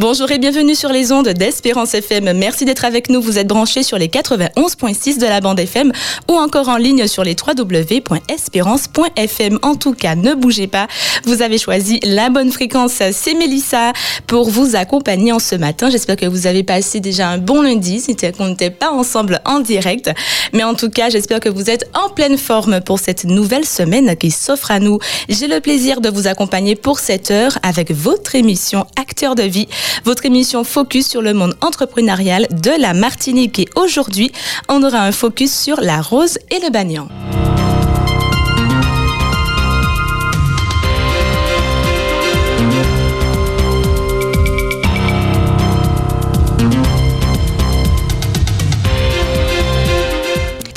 [0.00, 2.32] Bonjour et bienvenue sur les ondes d'Espérance FM.
[2.32, 3.20] Merci d'être avec nous.
[3.20, 5.92] Vous êtes branchés sur les 91.6 de la bande FM
[6.26, 9.58] ou encore en ligne sur les www.espérance.fm.
[9.60, 10.86] En tout cas, ne bougez pas.
[11.24, 13.02] Vous avez choisi la bonne fréquence.
[13.12, 13.92] C'est Mélissa
[14.26, 15.90] pour vous accompagner en ce matin.
[15.90, 19.60] J'espère que vous avez passé déjà un bon lundi, si qu'on n'était pas ensemble en
[19.60, 20.10] direct.
[20.54, 24.16] Mais en tout cas, j'espère que vous êtes en pleine forme pour cette nouvelle semaine
[24.16, 24.98] qui s'offre à nous.
[25.28, 29.68] J'ai le plaisir de vous accompagner pour cette heure avec votre émission Acteur de vie
[30.04, 33.58] votre émission focus sur le monde entrepreneurial de la Martinique.
[33.58, 34.32] Et aujourd'hui,
[34.68, 37.08] on aura un focus sur la rose et le bagnan.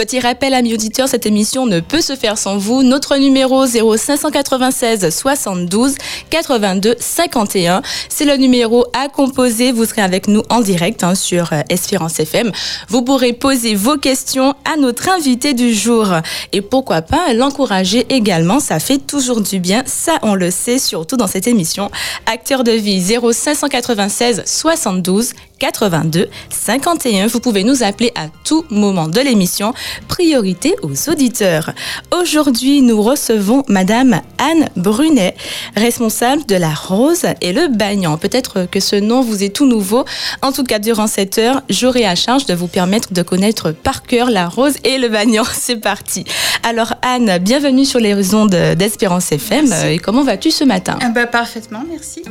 [0.04, 2.84] Petit rappel, amis auditeurs, cette émission ne peut se faire sans vous.
[2.84, 5.96] Notre numéro 0596 72
[6.30, 9.72] 82 51, c'est le numéro à composer.
[9.72, 12.52] Vous serez avec nous en direct hein, sur euh, Espérance FM.
[12.90, 16.08] Vous pourrez poser vos questions à notre invité du jour.
[16.52, 19.84] Et pourquoi pas l'encourager également, ça fait toujours du bien.
[19.86, 21.90] Ça, on le sait, surtout dans cette émission.
[22.26, 25.32] Acteur de vie 0596 72
[25.64, 27.28] 82 51.
[27.28, 29.74] Vous pouvez nous appeler à tout moment de l'émission.
[30.10, 31.72] Priorité aux auditeurs.
[32.12, 35.36] Aujourd'hui, nous recevons Madame Anne Brunet,
[35.78, 38.18] responsable de la Rose et le Bagnan.
[38.18, 40.04] Peut-être que ce nom vous est tout nouveau.
[40.42, 44.04] En tout cas, durant cette heure, j'aurai à charge de vous permettre de connaître par
[44.04, 45.46] cœur la Rose et le Bagnan.
[45.54, 46.26] C'est parti.
[46.64, 49.74] Alors Anne, bienvenue sur les ondes d'Espérance FM.
[49.88, 51.00] Et comment vas-tu ce matin?
[51.02, 52.22] Ah bah, Parfaitement, merci.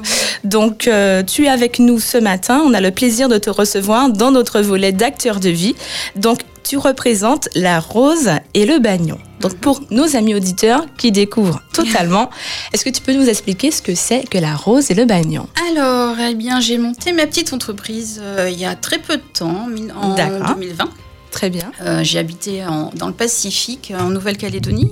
[0.44, 2.62] Donc, euh, tu es avec nous ce matin.
[2.66, 5.74] On a le plaisir de te recevoir dans notre volet d'acteurs de vie.
[6.16, 9.18] Donc, tu représentes la rose et le bagnon.
[9.40, 12.30] Donc, pour nos amis auditeurs qui découvrent totalement,
[12.72, 15.48] est-ce que tu peux nous expliquer ce que c'est que la rose et le bagnon?
[15.70, 19.22] Alors, eh bien, j'ai monté ma petite entreprise euh, il y a très peu de
[19.32, 20.88] temps, en 2020.
[21.30, 21.72] Très bien.
[21.80, 22.62] Euh, j'ai habité
[22.94, 24.90] dans le Pacifique, en Nouvelle-Calédonie.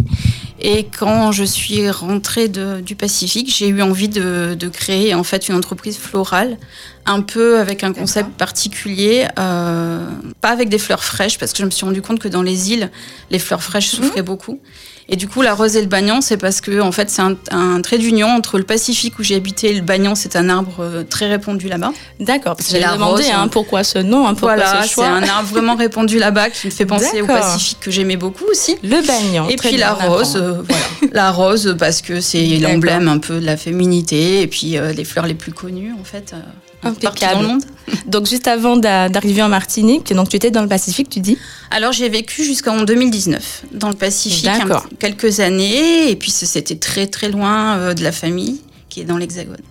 [0.62, 5.54] Et quand je suis rentrée du Pacifique, j'ai eu envie de, créer en fait une
[5.54, 6.59] entreprise florale,
[7.06, 10.06] un peu avec un concept particulier, euh,
[10.41, 12.72] pas avec des fleurs fraîches, parce que je me suis rendu compte que dans les
[12.72, 12.91] îles,
[13.31, 14.04] les fleurs fraîches mhm.
[14.04, 14.60] souffraient beaucoup.
[15.12, 17.81] Et du coup, la rose et le bagnan, c'est parce que en fait, c'est un,
[17.82, 21.03] trait d'union entre le Pacifique où j'ai habité et le bagnan, c'est un arbre euh,
[21.03, 21.93] très répandu là-bas.
[22.21, 25.48] D'accord, parce que j'ai demandé hein, pourquoi ce nom, hein, pourquoi voilà, c'est un arbre
[25.48, 28.76] vraiment répandu là-bas qui me fait penser au Pacifique que j'aimais beaucoup aussi.
[28.84, 29.48] Le bagnan.
[29.48, 30.84] Et puis la rose, euh, voilà.
[31.12, 35.04] la rose parce que c'est l'emblème un peu de la féminité et puis euh, les
[35.04, 36.34] fleurs les plus connues en fait.
[36.82, 37.34] Impeccable.
[37.34, 37.64] Dans le monde.
[38.06, 41.36] Donc juste avant d'arriver en Martinique, donc tu étais dans le Pacifique, tu dis?
[41.70, 44.48] Alors j'ai vécu jusqu'en 2019 dans le Pacifique,
[44.98, 49.16] quelques années, et puis c'était très très loin euh, de la famille qui est dans
[49.16, 49.62] l'Hexagone.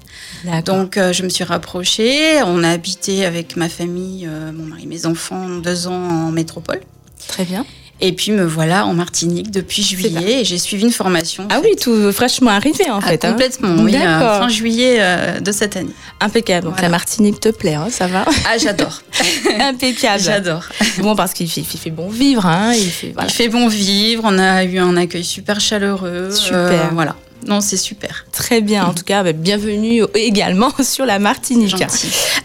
[0.65, 4.87] Donc euh, je me suis rapprochée, on a habité avec ma famille, euh, mon mari,
[4.87, 6.81] mes enfants, deux ans en métropole.
[7.27, 7.65] Très bien.
[8.01, 11.47] Et puis me voilà en Martinique depuis juillet et j'ai suivi une formation.
[11.49, 13.25] Ah oui, tout fraîchement arrivé en ah, fait.
[13.25, 13.31] Hein.
[13.31, 15.93] Complètement, oui, fin juillet euh, de cette année.
[16.21, 16.67] Impeccable.
[16.67, 19.01] Donc la Martinique te plaît, hein, ça va Ah j'adore.
[19.59, 20.23] Impeccable.
[20.23, 20.63] J'adore.
[20.99, 24.23] Bon parce qu'il fait, fait, bon vivre, hein, il, fait, il fait bon vivre.
[24.25, 26.31] On a eu un accueil super chaleureux.
[26.31, 26.57] Super.
[26.57, 27.15] Euh, voilà.
[27.47, 28.25] Non, c'est super.
[28.31, 28.85] Très bien.
[28.85, 31.83] En tout cas, bah, bienvenue également sur la Martinique.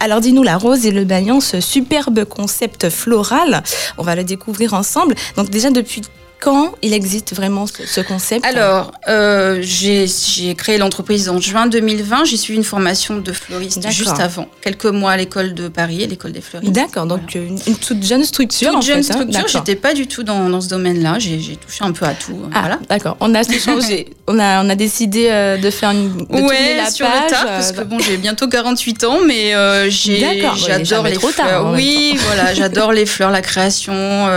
[0.00, 3.62] Alors, dis-nous, la rose et le bagnon, ce superbe concept floral,
[3.98, 5.14] on va le découvrir ensemble.
[5.36, 6.02] Donc, déjà, depuis
[6.44, 12.26] quand il existe vraiment ce, concept Alors, euh, j'ai créé l'entreprise en juin 2020.
[12.26, 16.06] J'ai suivi une formation de fleuriste juste avant, quelques mois à l'école de Paris, à
[16.06, 16.70] l'école des fleuristes.
[16.70, 18.72] D'accord, donc une, toute jeune structure.
[18.72, 19.26] Toute jeune fait, hein.
[19.26, 19.48] structure.
[19.48, 21.18] J'étais pas du tout dans, dans ce domaine-là.
[21.18, 22.38] J'ai touché un peu à tout.
[22.52, 22.78] Ah, voilà.
[22.90, 23.16] D'accord.
[23.20, 24.10] On a changé.
[24.26, 27.30] on a on a décidé euh, de faire une de ouais, la sur page, le
[27.30, 31.72] tard, parce que bon, j'ai bientôt 48 ans, mais euh, j'adore les fleurs.
[31.72, 34.28] oui, voilà, j'adore les fleurs, la création,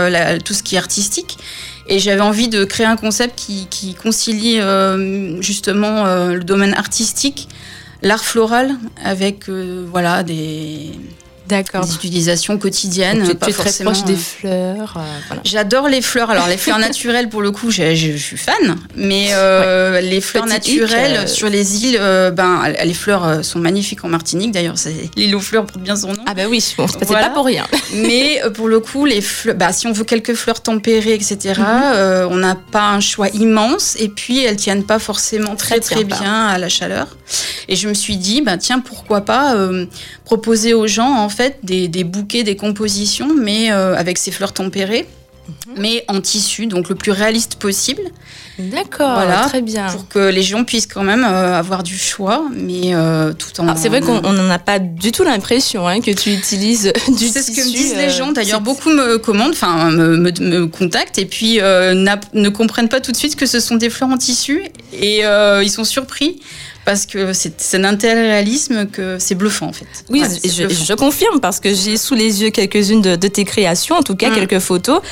[0.42, 1.36] tout ce qui est artistique.
[1.88, 7.48] Et j'avais envie de créer un concept qui, concilie euh, justement euh, le domaine artistique,
[8.02, 10.90] l'art floral, avec euh, voilà des
[11.48, 11.86] D'accord.
[11.86, 13.24] Des utilisations quotidiennes.
[13.24, 14.98] Tu, es très proche des fleurs.
[14.98, 16.30] Euh, J'adore les fleurs.
[16.30, 18.76] Alors les fleurs naturelles, pour le coup, je, suis fan.
[18.94, 21.98] Mais euh, les fleurs naturelles euh, sur les îles,
[22.34, 24.52] ben les fleurs sont magnifiques en Martinique.
[24.52, 24.74] D'ailleurs,
[25.16, 26.22] l'île aux fleurs porte bien son nom.
[26.26, 27.66] Ah ben oui, bon, c'est pas pour rien.
[27.94, 32.28] mais pour le coup, les fleurs, bah, si on veut quelques fleurs tempérées, etc., mhm.
[32.30, 33.96] on n'a pas un choix immense.
[33.98, 37.16] Et puis elles tiennent pas forcément très très bien à la chaleur.
[37.68, 39.54] Et je me suis dit, bah tiens, pourquoi pas
[40.28, 45.06] proposer aux gens en fait des, bouquets, des compositions, mais euh, avec ces fleurs tempérées.
[45.78, 48.02] mais en tissu, donc le plus réaliste possible.
[48.58, 49.86] D'accord, Voilà, très bien.
[49.86, 53.64] Pour que les gens puissent quand même euh, avoir du choix, mais euh, tout en.
[53.64, 57.26] Alors, C'est vrai qu'on n'en a pas du tout l'impression hein, que tu utilises du
[57.28, 57.52] C'est tissu.
[57.54, 58.32] ce que me disent les gens.
[58.32, 61.94] D'ailleurs, c'est- beaucoup me commandent, enfin me, me, me contactent et puis euh,
[62.34, 64.56] ne comprennent pas tout de suite que ce sont des fleurs en tissu
[64.92, 65.22] et
[65.66, 66.40] ils sont surpris
[66.88, 69.84] parce que c'est d'un tel réalisme que c'est bluffant en fait.
[70.08, 74.02] Oui, je, confirme parce que j'ai sous les yeux quelques-unes de, de tes créations, en
[74.02, 74.34] tout cas Mm.
[74.36, 75.02] quelques photos.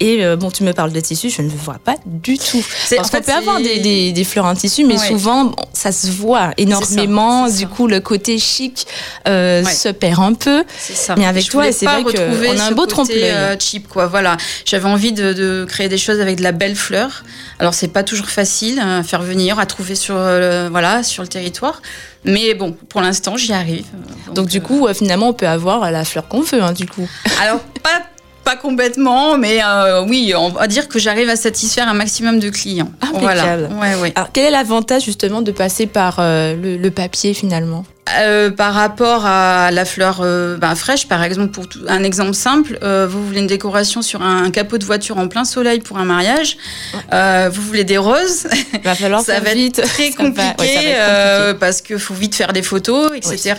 [0.00, 2.62] Et euh, bon, tu me parles de tissu, je ne le vois pas du tout.
[2.96, 5.08] Parce qu'on peut avoir des, des, des fleurs en tissu, mais Ouais.
[5.08, 7.48] souvent, bon, ça se voit énormément.
[7.48, 8.86] Du coup, le côté chic
[9.28, 9.72] euh, Ouais.
[9.72, 10.64] se perd un peu.
[10.76, 11.14] C'est ça.
[11.16, 13.22] Mais avec Je toi, c'est vrai que retrouver on a un beau trompe-l'œil.
[13.22, 14.06] euh, cheap, quoi.
[14.06, 14.36] Voilà.
[14.64, 17.22] J'avais envie de, de créer des choses avec de la belle fleur.
[17.60, 21.22] Alors, c'est pas toujours facile euh, à faire venir, à trouver sur, euh, voilà, sur
[21.22, 21.80] le territoire.
[22.24, 23.84] Mais bon, pour l'instant, j'y arrive.
[24.34, 27.06] Donc, du coup, finalement, on peut avoir la fleur qu'on veut, hein, du coup.
[27.42, 28.02] Alors, pas,
[28.54, 32.50] pas complètement, mais euh, oui, on va dire que j'arrive à satisfaire un maximum de
[32.50, 32.90] clients.
[33.00, 33.68] Impeccable.
[33.70, 33.96] Voilà.
[33.96, 34.12] Ouais, ouais.
[34.14, 37.84] Alors, quel est l'avantage justement de passer par euh, le, le papier finalement?
[38.18, 42.34] Euh, par rapport à la fleur euh, bah, fraîche, par exemple, pour tout- un exemple
[42.34, 45.98] simple, euh, vous voulez une décoration sur un, capot de voiture en plein soleil pour
[45.98, 46.56] un mariage,
[47.12, 49.82] vous voulez des roses, Il va falloir ça va être vite.
[49.82, 51.58] très Ça va- ouais, compliqué, ça va être compliqué.
[51.60, 53.54] parce qu'il faut vite faire des photos, etc.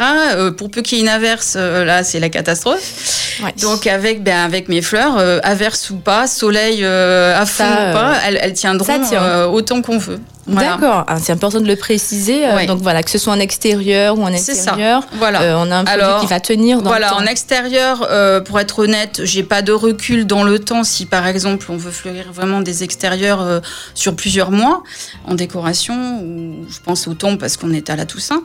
[0.58, 3.40] Pour peu qu'il y ait une averse, là, c'est la catastrophe.
[3.44, 3.54] Ouais.
[3.62, 8.14] Donc avec, ben, avec mes fleurs, averse ou pas, soleil à fond Ça, ou pas,
[8.28, 9.46] elles, elles tiendront tient.
[9.48, 10.20] autant qu'on veut.
[10.48, 10.70] Voilà.
[10.78, 12.48] D'accord, Ah, c'est important de le préciser.
[12.48, 12.66] euh.
[12.68, 14.52] Donc voilà, que ce soit en extérieur ou en ça.
[14.52, 15.42] intérieur, Voilà.
[15.42, 17.20] euh, on a un produit Alors, qui va tenir dans Voilà, le temps.
[17.22, 20.84] en extérieur, euh, pour être honnête, j'ai pas de recul dans le temps.
[20.84, 23.62] Si par exemple on veut fleurir vraiment des extérieurs
[23.96, 24.84] sur plusieurs mois
[25.26, 28.44] en décoration, ou je pense au temps parce qu'on est à la Toussaint,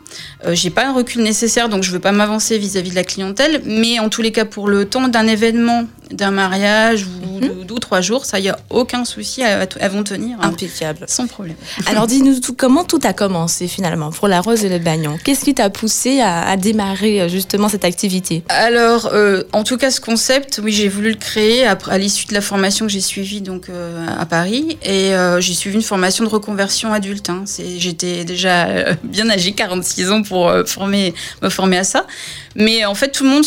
[0.52, 3.60] j'ai pas un recul nécessaire, donc je veux pas m'avancer vis-à-vis de la clientèle.
[3.66, 7.40] Mais en tous les cas, pour le temps d'un événement, d'un mariage ou Mhm.
[7.40, 10.48] de- deux ou trois jours, ça y a aucun souci, elles, elles vont tenir hein,
[10.48, 11.04] Impeccable.
[11.06, 11.54] sans problème.
[11.90, 15.18] Alors dis-nous tout, comment tout a commencé finalement pour la rose et le bagnon?
[15.24, 18.44] Qu'est-ce qui t'a poussé à, à démarrer euh, justement cette activité?
[18.48, 22.26] Alors, euh, en tout cas, ce concept, oui, j'ai voulu le créer après, à l'issue
[22.26, 25.10] de la formation que j'ai suivie donc euh, à Paris, et
[25.40, 27.28] j'ai suivi une formation de reconversion adulte.
[27.28, 27.42] hein.
[27.78, 31.12] J'étais déjà bien âgée, 46 ans, pour former,
[31.42, 32.06] me former à ça.
[32.54, 33.44] Mais en fait, tout le monde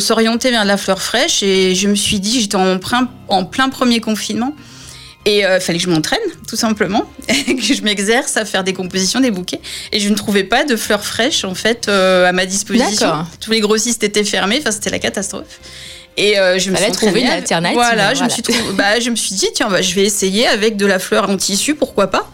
[0.00, 3.70] s'orientait vers la fleur fraîche, et je me suis dit, j'étais en, plein- en plein
[3.70, 4.54] premier confinement.
[5.26, 9.20] Et il fallait que je m'entraîne, tout simplement, que je m'exerce à faire des compositions,
[9.20, 9.60] des bouquets.
[9.92, 13.26] Et je ne trouvais pas de fleurs fraîches, en fait, euh, à ma disposition.
[13.40, 15.60] Tous les grossistes étaient fermés, enfin, c'était la catastrophe.
[16.16, 18.42] Et euh, je me suis trouver une alternative, Voilà, je me suis
[18.72, 21.36] bah, je me suis dit tiens, bah, je vais essayer avec de la fleur en
[21.36, 22.30] tissu, pourquoi pas.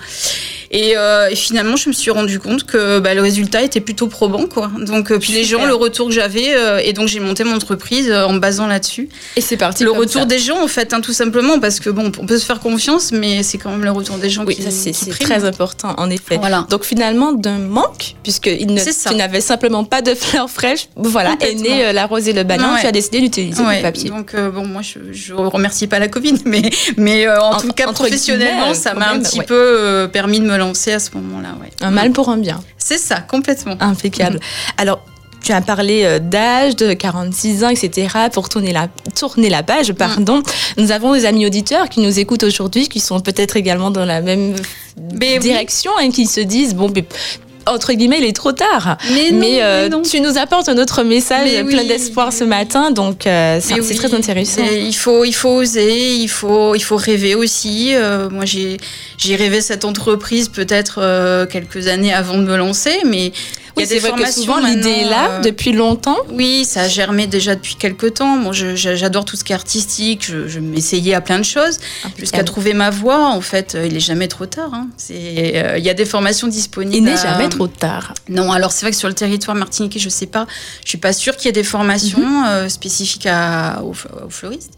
[0.74, 4.06] Et, euh, et finalement, je me suis rendu compte que bah, le résultat était plutôt
[4.06, 4.70] probant, quoi.
[4.78, 7.54] Donc, euh, puis les gens, le retour que j'avais, euh, et donc j'ai monté mon
[7.56, 9.10] entreprise en me basant là-dessus.
[9.36, 9.84] Et c'est parti.
[9.84, 10.26] Le retour ça.
[10.26, 13.12] des gens, en fait, hein, tout simplement, parce que bon, on peut se faire confiance,
[13.12, 16.38] mais c'est quand même le retour des gens Oui, qui, c'est très important en effet.
[16.38, 16.66] Voilà.
[16.70, 21.34] Donc finalement d'un manque, puisque il ne, tu n'avais simplement pas de fleurs fraîches, voilà,
[21.40, 22.80] est née euh, la rose et le bagnon, Ouais.
[22.80, 24.08] tu as décidé d'utiliser Ouais, du papier.
[24.08, 26.62] Donc bon, moi je, je remercie pas la Covid, mais
[26.96, 29.44] mais en En- tout cas professionnellement, ça m'a un petit ouais.
[29.44, 31.56] peu permis de me à ce moment-là.
[31.60, 31.70] Ouais.
[31.80, 32.60] Un mal pour un bien.
[32.78, 33.76] C'est ça, complètement.
[33.80, 34.40] Impeccable.
[34.76, 35.04] Alors,
[35.42, 38.08] tu as parlé euh, d'âge, de 46 ans, etc.
[38.32, 40.42] Pour tourner la, tourner la page, pardon.
[40.76, 44.20] Nous avons des amis auditeurs qui nous écoutent aujourd'hui, qui sont peut-être également dans la
[44.20, 44.54] même
[45.18, 45.38] Mais oui.
[45.40, 47.04] direction et qui se disent, bon, mais,
[47.66, 48.96] entre guillemets, il est trop tard.
[49.12, 50.02] Mais non, mais euh, mais non.
[50.02, 53.80] tu nous apportes un autre message Mais plein oui, d'espoir ce matin, donc euh, c'est
[53.80, 54.62] oui, très intéressant.
[54.70, 57.94] Il faut, il faut oser, il faut, il faut rêver aussi.
[57.94, 58.78] Euh, moi, j'ai,
[59.18, 63.32] j'ai rêvé cette entreprise peut-être euh, quelques années avant de me lancer, mais
[63.76, 66.16] Oui, il y a c'est des vrai que souvent l'idée est là euh, depuis longtemps.
[66.30, 68.36] Oui, ça a germé déjà depuis quelques temps.
[68.38, 70.24] Bon, j'adore tout ce qui est artistique.
[70.26, 71.78] Je, je m'essayais à plein de choses
[72.18, 73.28] jusqu'à trouver ma voie.
[73.28, 74.70] En fait, euh, il est jamais trop tard.
[74.74, 74.88] hein.
[74.96, 75.14] C'est,
[75.56, 76.96] euh, il y a des formations disponibles.
[76.96, 78.12] Il n'est à- jamais trop tard.
[78.28, 80.46] Non, alors c'est vrai que sur le territoire martiniquais, je sais pas.
[80.84, 82.44] Je suis pas sûre qu'il y ait des formations Mhm.
[82.48, 83.92] euh, spécifiques à, aux,
[84.26, 84.72] aux fleuristes.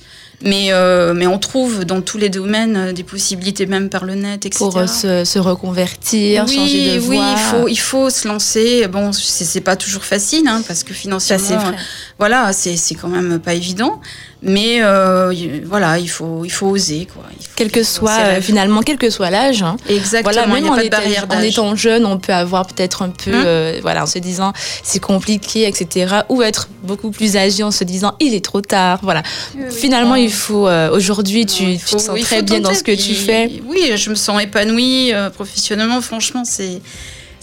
[0.45, 4.15] Mais, euh, mais on trouve dans tous les domaines euh, des possibilités, même par le
[4.15, 4.59] net, etc.
[4.59, 7.33] Pour euh, se, se reconvertir, oui, changer de oui, voie.
[7.33, 8.87] il faut, il faut se lancer.
[8.89, 11.73] Bon, c'est pas toujours facile, hein, parce que financièrement,
[12.19, 14.01] voilà, c'est quand même pas évident.
[14.47, 17.25] Mais euh, y- voilà, il faut, il faut oser, quoi.
[17.39, 19.63] Il faut- Quel que il soit, euh, finalement, quel que soit l'âge.
[19.63, 19.77] hein.
[19.89, 22.19] Exactement, Voilà, il même n'y a en, pas de étant, barrière en étant jeune, on
[22.19, 23.43] peut avoir peut-être un peu, Hum.
[23.47, 26.17] euh, voilà, en se disant c'est compliqué, etc.
[26.29, 28.99] Ou être beaucoup plus âgé en se disant il est trop tard.
[29.03, 29.23] Voilà.
[29.71, 30.69] Finalement, il faut.
[30.93, 33.51] Aujourd'hui, tu, Il tu te sens il très bien dans ce que tu fais.
[33.67, 36.01] Oui, je me sens épanouie professionnellement.
[36.03, 36.83] Franchement, c'est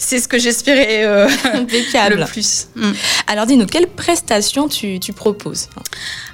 [0.02, 2.68] c'est ce que j'espérais euh, le plus.
[2.74, 2.92] Mm.
[3.26, 5.68] Alors dis-nous, quelles prestations tu, tu proposes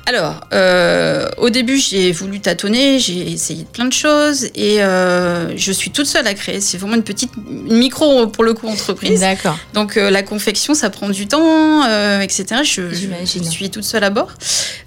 [0.08, 5.70] alors, euh, au début, j'ai voulu tâtonner, j'ai essayé plein de choses et euh, je
[5.70, 6.62] suis toute seule à créer.
[6.62, 9.20] C'est vraiment une petite micro, pour le coup, entreprise.
[9.20, 9.58] D'accord.
[9.74, 11.84] Donc, euh, la confection, ça prend du temps,
[12.22, 12.62] etc.
[12.64, 14.32] Je, je, suis toute seule à bord.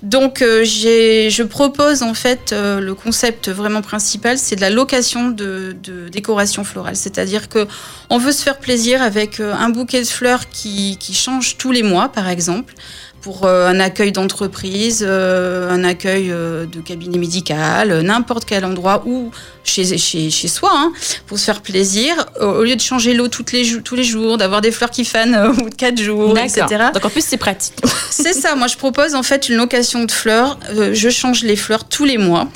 [0.01, 6.09] Donc, je propose en fait le concept vraiment principal, c'est de la location de, de
[6.09, 6.95] décoration florale.
[6.95, 7.67] C'est-à-dire que
[8.09, 8.70] on veut se faire plaisir
[9.01, 12.73] avec un bouquet de fleurs qui, qui change tous les mois, par exemple
[13.21, 19.03] pour euh, un accueil d'entreprise, euh, un accueil euh, de cabinet médical, n'importe quel endroit
[19.05, 19.31] ou
[19.63, 20.91] chez, chez, chez soi, hein,
[21.27, 24.61] pour se faire plaisir, au lieu de changer l'eau toutes les, tous les jours, d'avoir
[24.61, 26.65] des fleurs qui fanent au bout de 4 jours, etc.
[26.93, 27.75] Donc en plus c'est pratique.
[28.09, 31.87] c'est ça, moi je propose en fait une location de fleurs, je change les fleurs
[31.87, 32.47] tous les mois.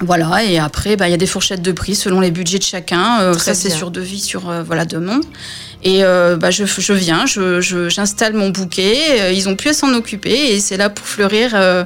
[0.00, 2.62] Voilà, et après, bah, il y a des fourchettes de prix selon les budgets de
[2.62, 3.32] chacun.
[3.38, 5.24] ça, c'est sur devis, sur voilà, demande.
[5.82, 9.92] Et euh, bah, je, je, viens, j'installe je, mon bouquet, euh, ils ont pu s'en
[9.94, 11.84] occuper et c'est là pour fleurir euh,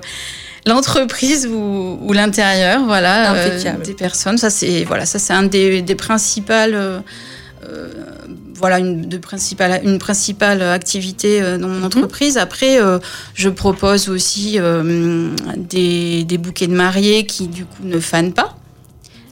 [0.66, 3.34] l'entreprise ou, ou l'intérieur, voilà,
[3.84, 4.38] des personnes.
[4.38, 7.02] Ça c'est voilà, ça c'est un des, des principales,
[8.54, 11.84] voilà, une, de principale, une principale activité dans mon mhm.
[11.84, 12.38] entreprise.
[12.38, 12.78] Après,
[13.34, 14.58] je propose aussi
[15.56, 18.56] des, des, bouquets de mariés qui du coup ne fanent pas.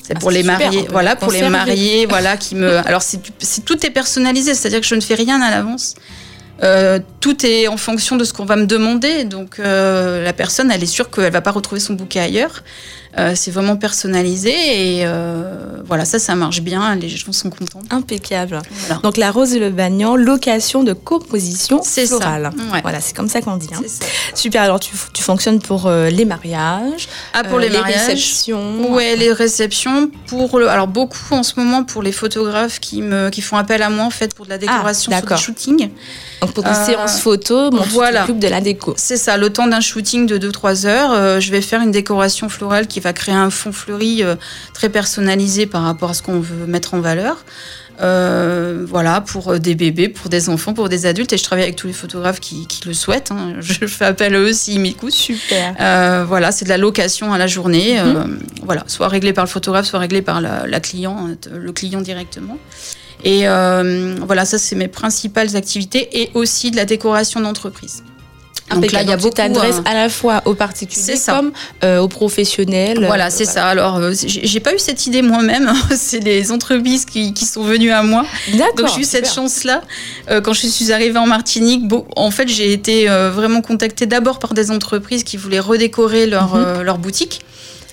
[0.08, 2.78] C'est ah, pour les mariés, voilà, pour les mariés, voilà, qui me.
[2.86, 3.20] Alors, c'est
[3.64, 5.96] tout est personnalisé, c'est-à-dire que je ne fais rien à l'avance.
[6.62, 9.24] Euh, tout est en fonction de ce qu'on va me demander.
[9.24, 12.64] Donc, euh, la personne, elle est sûre qu'elle va pas retrouver son bouquet ailleurs.
[13.16, 16.94] Euh, c'est vraiment personnalisé et euh, voilà, ça, ça marche bien.
[16.94, 17.80] Les gens sont contents.
[17.90, 18.60] Impeccable.
[19.02, 22.50] Donc la rose et le bagnan, location de composition florale.
[22.82, 23.68] Voilà, c'est comme ça qu'on dit.
[23.74, 23.80] Hein.
[24.34, 24.62] Super.
[24.62, 28.92] Alors tu, tu fonctionnes pour euh, les mariages, ah pour les, mariages, réceptions.
[28.92, 30.10] Ouais, les réceptions.
[30.26, 33.82] Pour le, alors beaucoup en ce moment pour les photographes qui me qui font appel
[33.82, 35.90] à moi en fait pour de la décoration, ah, pour shooting.
[36.42, 38.26] Donc pour des séances photos, bon, voilà.
[38.26, 38.94] de la déco.
[38.96, 39.36] C'est ça.
[39.36, 43.12] Le temps d'un shooting de 2-3 heures, je vais faire une décoration florale qui va
[43.12, 44.36] créer un fond fleuri euh,
[44.74, 47.44] très personnalisé par rapport à ce qu'on veut mettre en valeur.
[48.00, 51.32] Euh, voilà, pour euh, des bébés, pour des enfants, pour des adultes.
[51.32, 53.32] Et je travaille avec tous les photographes qui, le souhaitent.
[53.32, 53.56] Hein.
[53.60, 55.12] Je fais appel à eux s'ils m'écoutent.
[55.12, 55.74] Super.
[56.26, 58.00] voilà, c'est de la location à la journée.
[58.00, 58.38] Mhm.
[58.62, 62.58] voilà, soit réglé par le photographe, soit réglé par la, le client directement.
[63.24, 68.04] Et voilà, ça, c'est mes principales activités et aussi de la décoration d'entreprise.
[68.74, 71.52] Donc là, il y a beaucoup euh, à la fois aux particuliers comme
[71.84, 73.04] euh, aux professionnels.
[73.06, 73.66] Voilà, euh, c'est ça.
[73.66, 75.72] Alors, euh, j'ai pas eu cette idée moi-même.
[75.96, 78.24] c'est les entreprises qui, qui, sont venues à moi.
[78.76, 79.82] Donc j'ai eu cette chance-là.
[80.42, 84.54] quand je suis arrivée en Martinique, bon, en fait, j'ai été vraiment contactée d'abord par
[84.54, 86.82] des entreprises qui voulaient redécorer leur, mhm.
[86.82, 87.40] leur boutique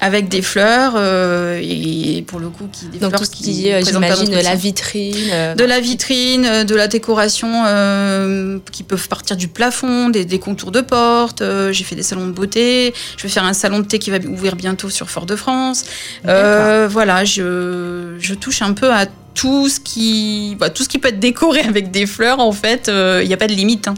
[0.05, 3.67] avec des fleurs euh, et pour le coup qui des Donc fleurs tout ce qui,
[3.67, 8.83] est j'imagine de la vitrine euh, de la vitrine euh, de la décoration euh, qui
[8.83, 12.93] peuvent partir du plafond des, des contours de porte j'ai fait des salons de beauté
[13.17, 15.85] je vais faire un salon de thé qui va ouvrir bientôt sur Fort-de-France.
[16.23, 21.07] Voilà je, je touche un peu à tout ce qui bah, tout ce qui peut
[21.07, 23.95] être décoré avec des fleurs en fait il n'y a pas de limite hein.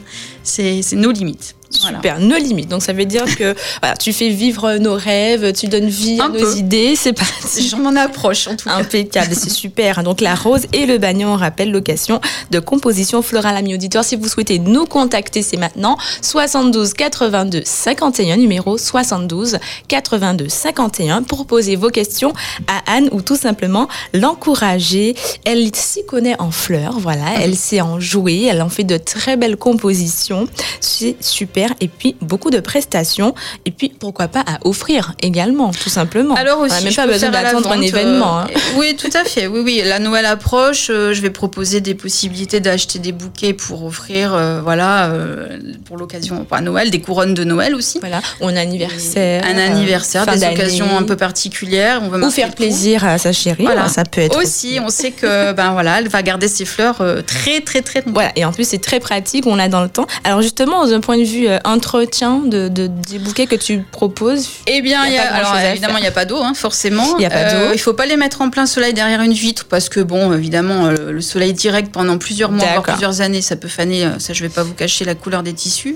[0.48, 2.70] C'est nos limites Super, nos limites.
[2.70, 6.30] Donc ça veut dire que voilà, tu fais vivre nos rêves, tu donnes vie à
[6.30, 7.68] nos idées, c'est parti.
[7.70, 8.76] J'en approche en tout cas.
[8.76, 10.04] Impeccable, c'est super.
[10.04, 14.04] Donc la rose et le bagnon, on rappelle location de composition florale ami auditeur.
[14.04, 21.46] Si vous souhaitez nous contacter, c'est maintenant 72 82 51 numéro 72 82 51 pour
[21.46, 22.34] poser vos questions
[22.68, 25.16] à Anne ou tout simplement l'encourager.
[25.44, 29.36] Elle s'y connaît en fleurs, voilà, elle sait en jouer, elle en fait de très
[29.36, 30.37] belles compositions.
[30.80, 33.34] C'est super et puis beaucoup de prestations
[33.66, 36.36] et puis pourquoi pas à offrir également tout simplement.
[36.36, 38.40] Alors aussi, on n'a même pas besoin d'attendre un événement.
[38.40, 38.48] Hein.
[38.56, 39.48] Euh, oui, tout à fait.
[39.48, 39.82] Oui, oui.
[39.84, 40.90] La Noël approche.
[40.90, 45.12] Euh, je vais proposer des possibilités d'acheter des bouquets pour offrir, euh, voilà,
[45.86, 48.00] pour l'occasion, pas Noël, des couronnes de Noël aussi.
[48.00, 49.44] Voilà, ou un anniversaire.
[49.46, 52.02] Un anniversaire, des occasions un peu particulières.
[52.04, 53.64] On veut ou faire plaisir à sa chérie.
[53.64, 53.88] Voilà.
[53.88, 54.80] Ça peut être aussi.
[54.84, 58.04] On sait que ben voilà, elle va garder ses fleurs très très très.
[58.06, 59.46] Voilà, et en plus c'est très pratique.
[59.48, 60.08] On l'a dans le temps.
[60.28, 64.82] Alors justement, d'un point de vue euh, entretien de, des bouquets que tu proposes Eh
[64.82, 67.16] bien, alors évidemment, il n'y a pas d'eau, hein, forcément.
[67.16, 67.56] Il n'y a pas d'eau.
[67.56, 70.34] Euh, il faut pas les mettre en plein soleil derrière une vitre parce que, bon,
[70.34, 74.06] évidemment, euh, le soleil direct pendant plusieurs mois, voire plusieurs années, ça peut faner.
[74.20, 75.96] Ça, je vais pas vous cacher la couleur des tissus.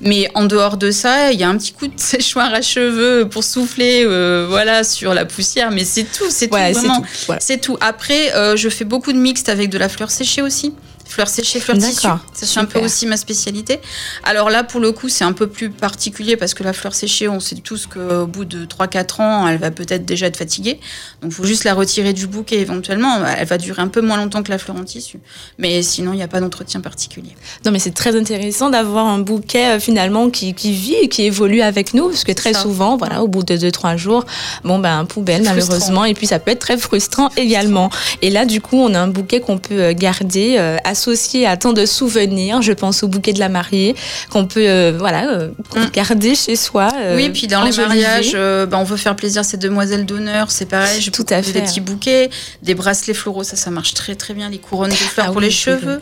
[0.00, 3.28] Mais en dehors de ça, il y a un petit coup de séchoir à cheveux
[3.28, 4.04] pour souffler,
[4.46, 5.72] voilà, sur la poussière.
[5.72, 7.04] Mais c'est tout, c'est tout,
[7.40, 7.76] C'est tout.
[7.80, 10.72] Après, je fais beaucoup de mixtes avec de la fleur séchée aussi
[11.12, 12.08] fleurs séchées, fleurs tissues.
[12.32, 13.80] C'est un peu aussi ma spécialité.
[14.24, 17.28] Alors là, pour le coup, c'est un peu plus particulier parce que la fleur séchée,
[17.28, 20.80] on sait tous qu'au bout de 3-4 ans, elle va peut-être déjà être fatiguée.
[21.20, 23.24] Donc il faut juste la retirer du bouquet éventuellement.
[23.26, 25.20] Elle va durer un peu moins longtemps que la fleur en tissu.
[25.58, 27.36] Mais sinon, il n'y a pas d'entretien particulier.
[27.64, 31.60] Non, mais c'est très intéressant d'avoir un bouquet euh, finalement qui, vit et qui évolue
[31.60, 34.24] avec nous parce que très souvent, voilà, au bout de 2-3 jours,
[34.64, 36.04] bon, ben, poubelle malheureusement.
[36.04, 37.90] Et puis ça peut être très frustrant également.
[38.22, 41.56] Et là, du coup, on a un bouquet qu'on peut euh, garder, euh, associé à
[41.56, 42.62] tant de souvenirs.
[42.62, 43.94] Je pense au bouquet de la mariée
[44.30, 45.90] qu'on peut euh, voilà mm.
[45.92, 46.88] garder chez soi.
[47.14, 50.66] oui, puis dans les mariages, ben, on veut faire plaisir à ces demoiselles d'honneur, c'est
[50.66, 51.00] pareil.
[51.00, 51.52] Je Tout à fait.
[51.52, 52.30] Des petits bouquets,
[52.62, 54.48] des bracelets floraux, ça, ça marche très très bien.
[54.48, 56.00] Les couronnes de fleurs ah pour les cheveux.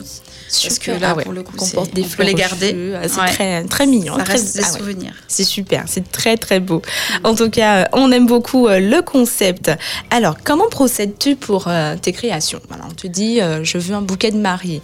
[0.63, 2.95] Parce que là, ah pour le coup, on porte des fleurs, les garder.
[2.95, 4.17] Ah, c'est très, très mignon.
[4.17, 5.15] Ça très, reste des souvenirs.
[5.29, 6.83] C'est super, c'est très très beau.
[7.23, 7.27] Mm.
[7.27, 9.71] En tout cas, on aime beaucoup le concept.
[10.11, 11.69] Alors, comment procèdes-tu pour
[12.03, 12.61] tes créations?
[12.85, 14.83] On te dit, je veux un bouquet de mariée.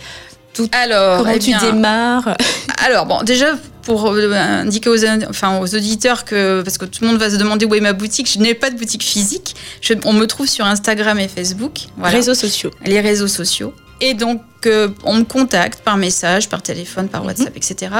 [0.54, 2.35] Tout, alors, comment eh tu démarres?
[2.87, 7.08] Alors, bon, déjà, pour euh, indiquer aux, enfin, aux auditeurs que, parce que tout le
[7.08, 9.54] monde va se demander où est ma boutique, je n'ai pas de boutique physique.
[10.04, 11.73] on me trouve sur Instagram et Facebook.
[11.96, 12.16] Voilà.
[12.16, 12.70] Réseaux sociaux.
[12.85, 13.75] Les réseaux sociaux.
[14.00, 17.29] Et donc, euh, on me contacte par message, par téléphone, par mhm.
[17.29, 17.93] WhatsApp, etc.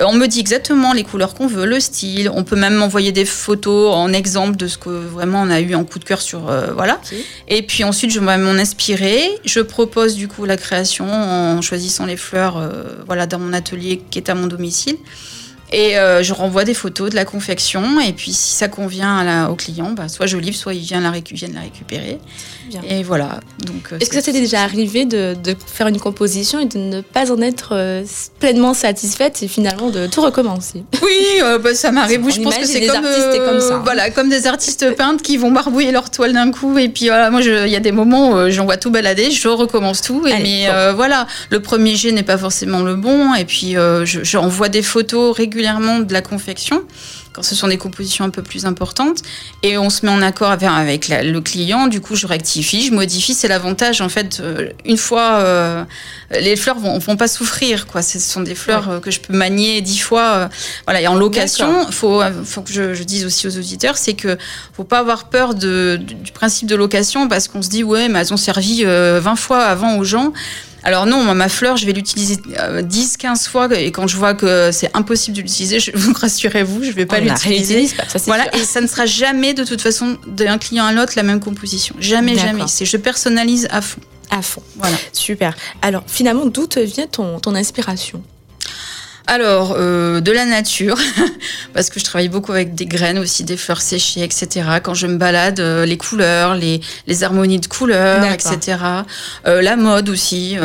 [0.00, 2.30] Euh, on me dit exactement les couleurs qu'on veut, le style.
[2.34, 5.74] On peut même m'envoyer des photos en exemple de ce que vraiment on a eu
[5.74, 7.00] en coup de cœur sur euh, voilà.
[7.48, 9.22] Et puis ensuite, je vais m'en inspirer.
[9.44, 12.70] Je propose du coup la création en choisissant les fleurs,
[13.06, 14.96] voilà, dans mon atelier qui est à mon domicile.
[15.72, 18.00] Et euh, je renvoie des photos de la confection.
[18.00, 20.80] Et puis, si ça convient à la, au client, bah, soit je livre, soit il
[20.80, 22.18] vient la, viennent la récupérer.
[22.88, 23.40] Et voilà.
[23.64, 26.78] Donc, euh, Est-ce que ça t'est déjà arrivé de, de, faire une composition et de
[26.78, 28.04] ne pas en être euh,
[28.38, 30.84] pleinement satisfaite et finalement de tout recommencer?
[31.02, 32.20] Oui, bah, ça m'arrive.
[32.30, 33.74] Je pense que c'est comme, comme ça.
[33.74, 33.82] Hein.
[33.82, 36.78] Voilà, comme des artistes peintres qui vont barbouiller leur toile d'un coup.
[36.78, 39.48] Et puis voilà, moi, il y a des moments où j'en vois tout balader, je
[39.48, 40.24] recommence tout.
[40.28, 43.34] Et, mais voilà, le premier jet n'est pas forcément le bon.
[43.34, 43.74] Et puis,
[44.04, 46.82] j'envoie des photos régulièrement de la confection
[47.32, 49.18] quand ce sont des compositions un peu plus importantes.
[49.62, 51.86] Et on se met en accord avec, avec le client.
[51.86, 53.34] Du coup, je rectifie, je modifie.
[53.34, 55.84] C'est l'avantage, en fait, euh, une fois, euh,
[56.32, 57.86] les fleurs vont, vont pas souffrir.
[57.86, 58.02] Quoi.
[58.02, 60.48] Ce sont des fleurs euh, que je peux manier dix fois.
[60.86, 61.00] voilà.
[61.00, 64.36] Et en location, il faut, faut que je, dise aussi aux auditeurs, c'est que
[64.72, 68.20] faut pas avoir peur de, du principe de location parce qu'on se dit, ouais, mais
[68.20, 70.32] elles ont servi 20 fois avant aux gens.
[70.82, 72.36] Alors non, ma fleur, je vais l'utiliser
[72.82, 76.82] 10, 15 fois et quand je vois que c'est impossible de l'utiliser, je vous rassurez-vous,
[76.84, 77.88] je vais pas l'utiliser.
[78.26, 81.40] Voilà, et ça ne sera jamais de toute façon d'un client à l'autre la même
[81.40, 81.94] composition.
[81.98, 82.64] Jamais, jamais.
[82.66, 84.00] C'est je personnalise à fond.
[84.30, 84.62] À fond.
[84.76, 84.96] Voilà.
[85.12, 85.56] Super.
[85.82, 88.22] Alors finalement, d'où te vient ton, ton inspiration?
[89.30, 90.98] Alors, euh, de la nature,
[91.72, 94.66] parce que je travaille beaucoup avec des graines aussi, des fleurs séchées, etc.
[94.82, 98.78] Quand je me balade, euh, les couleurs, les, les, harmonies de couleurs, etc.
[99.46, 100.56] Euh, la mode aussi,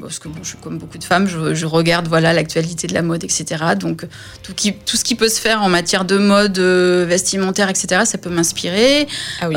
[0.00, 2.94] parce que bon, je suis comme beaucoup de femmes, je, je regarde voilà l'actualité de
[2.94, 3.44] la mode, etc.
[3.78, 4.04] Donc,
[4.42, 8.18] tout, qui, tout ce qui peut se faire en matière de mode vestimentaire, etc., ça
[8.18, 9.06] peut m'inspirer.
[9.40, 9.54] Ah oui,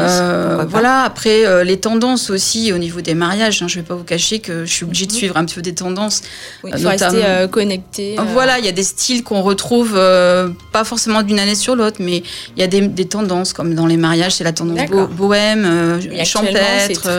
[0.67, 3.63] voilà, après, les tendances aussi au niveau des mariages.
[3.63, 5.17] Hein, je ne vais pas vous cacher que je suis obligée de mhm.
[5.17, 6.21] suivre un petit peu des tendances.
[6.63, 7.47] Il faut rester
[8.17, 11.75] euh, voilà, il y a des styles qu'on retrouve euh, pas forcément d'une année sur
[11.75, 12.23] l'autre, mais
[12.55, 17.09] il y a des, tendances, comme dans les mariages, c'est la tendance bohème, euh, champêtre,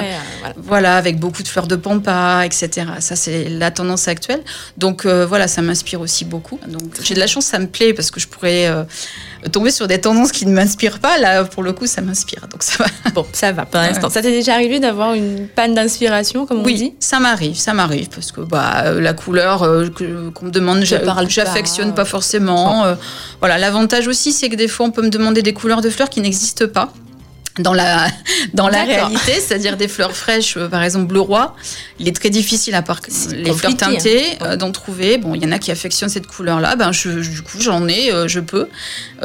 [0.57, 0.97] voilà.
[0.97, 2.87] avec beaucoup de fleurs de pampa, etc.
[3.01, 4.43] Ça, c'est la tendance actuelle.
[4.77, 6.59] Donc voilà, ça m'inspire aussi beaucoup.
[6.69, 8.71] Donc j'ai de la chance, ça me plaît parce que je pourrais
[9.51, 11.19] tomber sur des tendances qui ne m'inspirent pas.
[11.19, 12.47] Là, pour le coup, ça m'inspire.
[12.51, 13.11] Donc ça va.
[13.15, 14.09] Bon, ça va pour l'instant.
[14.11, 17.75] Ça t'est déjà arrivé d'avoir une panne d'inspiration, comme on oui, dit ça m'arrive, ça
[17.75, 19.61] m'arrive parce que bah, la couleur
[20.35, 22.85] qu'on me demande j'affectionne pas forcément.
[22.85, 22.95] Euh,
[23.41, 26.09] voilà, l'avantage aussi, c'est que des fois, on peut me demander des couleurs de fleurs
[26.09, 26.93] qui n'existent pas
[27.59, 28.09] dans la
[28.55, 31.55] dans la réalité, c'est-à-dire des fleurs fraîches, euh, par exemple bleu roi.
[31.99, 34.45] Il est très difficile à part les fleurs teintées hein.
[34.47, 35.19] euh, d'en trouver.
[35.19, 36.77] Bon, il y en a qui affectionnent cette couleur-là.
[36.77, 38.69] Ben je, du coup, j'en ai, je peux.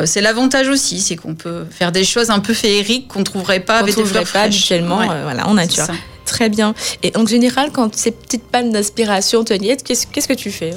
[0.06, 3.62] c'est l'avantage aussi, c'est qu'on peut faire des choses un peu féeriques qu'on ne trouverait
[3.62, 4.46] pas avec des fleurs fraîches.
[4.46, 5.88] habituellement, voilà, en nature.
[6.28, 6.76] Très bien.
[7.04, 10.74] Et en général, quand ces petites pannes d'inspiration te qu'est-ce, qu'est-ce que tu fais?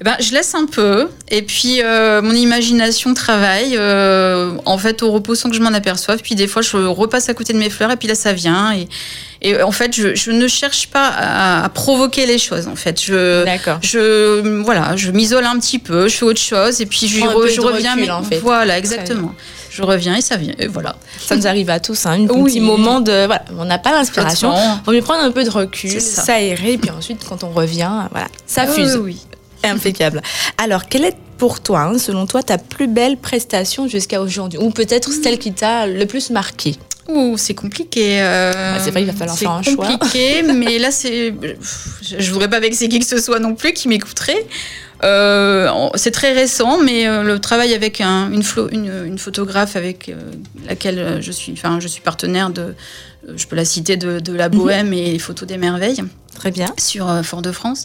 [0.00, 1.08] Eh ben, Je laisse un peu.
[1.28, 5.74] Et puis, euh, mon imagination travaille, euh, en fait, au repos sans que je m'en
[5.74, 6.20] aperçoive.
[6.22, 8.74] Puis, des fois, je repasse à côté de mes fleurs et puis là, ça vient.
[9.48, 12.68] Et en fait, je, je, ne cherche pas à, provoquer les choses.
[12.68, 13.44] En fait, je,
[13.82, 17.60] je voilà, je m'isole un petit peu, je fais autre chose et puis je, je
[17.60, 17.96] reviens.
[17.96, 18.38] mais, en fait.
[18.38, 19.34] Voilà, exactement
[19.76, 20.54] je reviens et ça vient.
[20.58, 20.96] Et voilà.
[21.18, 23.26] Ça nous arrive à tous, hein, un petit moment de.
[23.26, 24.52] Voilà, on n'a pas l'inspiration.
[24.86, 28.28] On va prendre un peu de recul, s'aérer, et puis ensuite, quand on revient, voilà,
[28.46, 28.96] ça fuse.
[28.96, 29.20] oui.
[29.64, 30.22] Impeccable.
[30.58, 34.70] Alors, quelle est pour toi, hein, selon toi, ta plus belle prestation jusqu'à aujourd'hui Ou
[34.70, 36.76] peut-être celle qui t'a le plus marqué
[37.08, 38.20] Ouh, c'est compliqué.
[38.20, 39.86] Euh, c'est vrai, il va falloir faire un choix.
[39.86, 41.34] C'est compliqué, mais là, c'est.
[42.02, 44.46] Je, voudrais pas vexer qui que ce soit non plus qui m'écouterait.
[45.04, 48.42] Euh, c'est très récent, mais euh, le travail avec un, une,
[48.72, 50.10] une, photographe avec
[50.66, 52.74] laquelle je suis, enfin, je suis partenaire de,
[53.34, 54.92] je peux la citer, de, de la Bohème mhm.
[54.94, 56.02] et les photos des merveilles.
[56.36, 56.72] Très bien.
[56.78, 57.84] Sur Fort-de-France.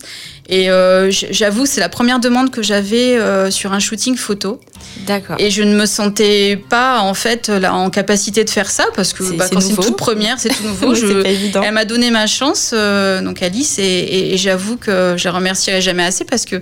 [0.49, 4.60] Et euh, j'avoue, c'est la première demande que j'avais euh, sur un shooting photo.
[5.08, 5.38] D'accord.
[5.39, 9.13] Et je ne me sentais pas en fait là, en capacité de faire ça parce
[9.13, 10.93] que bah, quand c'est une toute première, c'est tout nouveau.
[10.95, 11.62] je, pas évident.
[11.63, 15.80] Elle m'a donné ma chance, euh, donc Alice, et, et, j'avoue que je la remercierai
[15.80, 16.62] jamais assez parce que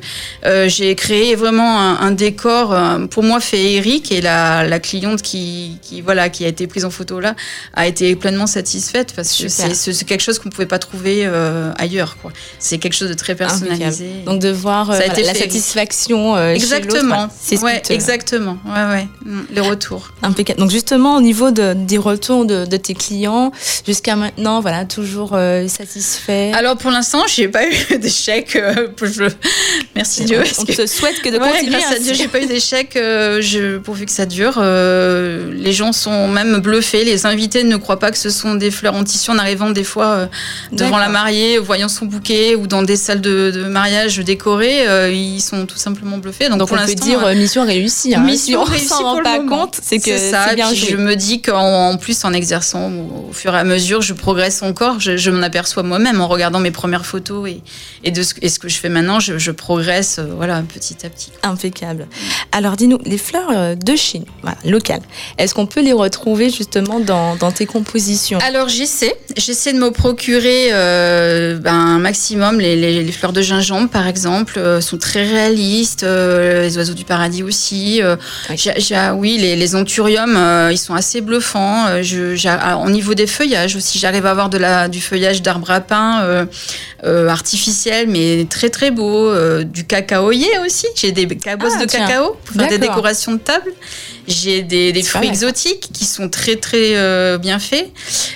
[0.68, 2.76] j'ai créé vraiment un, décor
[3.10, 6.90] pour moi féerique et la, la cliente qui, qui, voilà qui a été prise en
[6.90, 7.36] photo là
[7.74, 8.69] a été pleinement satisfaite
[9.16, 11.26] parce que c'est quelque chose qu'on pouvait pas trouver
[11.78, 12.18] ailleurs.
[12.60, 13.80] C'est quelque chose de très personnel.
[14.26, 17.30] Donc de voir euh, la satisfaction euh, exactement.
[17.40, 18.58] c'est ouais, exactement.
[18.66, 19.08] Ouais, ouais.
[19.26, 20.12] Mm, les retours.
[20.22, 20.60] Impeccable.
[20.60, 23.52] Donc justement au niveau de, des retours de, tes clients
[23.86, 26.52] jusqu'à maintenant, voilà, toujours euh, satisfait?
[26.54, 28.58] Alors pour l'instant, j'ai pas eu d'échec.
[29.96, 30.42] Merci Dieu.
[30.60, 31.72] On, te souhaite que de continuer.
[31.72, 32.92] Grâce à Dieu, j'ai pas eu d'échec.
[32.96, 33.78] je...
[33.78, 34.62] pourvu que ça dure.
[34.62, 37.04] les gens sont même bluffés.
[37.04, 39.84] Les invités ne croient pas que ce sont des fleurs en tissu en arrivant des
[39.84, 40.30] fois
[40.72, 45.42] devant la mariée, voyant son bouquet ou dans des salles de mariage décoré, euh, ils
[45.42, 46.50] sont tout simplement bluffés.
[46.50, 48.16] Donc, pour on peut dire euh, mission réussie.
[48.16, 48.22] Hein.
[48.22, 48.94] Mission si réussie.
[48.94, 52.92] On s'en rend pas compte, c'est que bien Je me dis qu'en plus, en exerçant
[52.92, 55.00] au, fur et à mesure, je progresse encore.
[55.00, 57.62] Je, m'en aperçois moi-même en regardant mes premières photos et,
[58.04, 61.10] et de ce, et ce que je fais maintenant, je, progresse euh, voilà, petit à
[61.10, 61.32] petit.
[61.44, 62.08] Impeccable.
[62.52, 64.26] Alors dis-nous, les fleurs de Chine,
[64.66, 65.02] locales,
[65.38, 68.40] est-ce qu'on peut les retrouver justement dans, dans tes compositions?
[68.50, 69.16] Alors j'essaie.
[69.38, 74.58] J'essaie de me procurer ben, un maximum les, les, les fleurs de gingembre, par exemple,
[74.58, 76.04] euh, sont très réalistes.
[76.04, 78.02] Euh, les oiseaux du paradis aussi.
[78.02, 78.16] Euh,
[79.14, 80.38] oui, les, les anthuriums,
[80.72, 82.02] ils sont assez bluffants.
[82.02, 82.36] Je,
[82.84, 86.48] au niveau des feuillages aussi, j'arrive à avoir de la, du feuillage d'arbre à pain
[87.04, 89.32] artificiel, mais très très beau.
[89.64, 90.88] du cacaoyer aussi.
[90.96, 93.72] J'ai des cabosses ah, de cacao pour faire des décorations de table.
[94.30, 97.92] J'ai des, des fruits exotiques qui sont très très bien faits.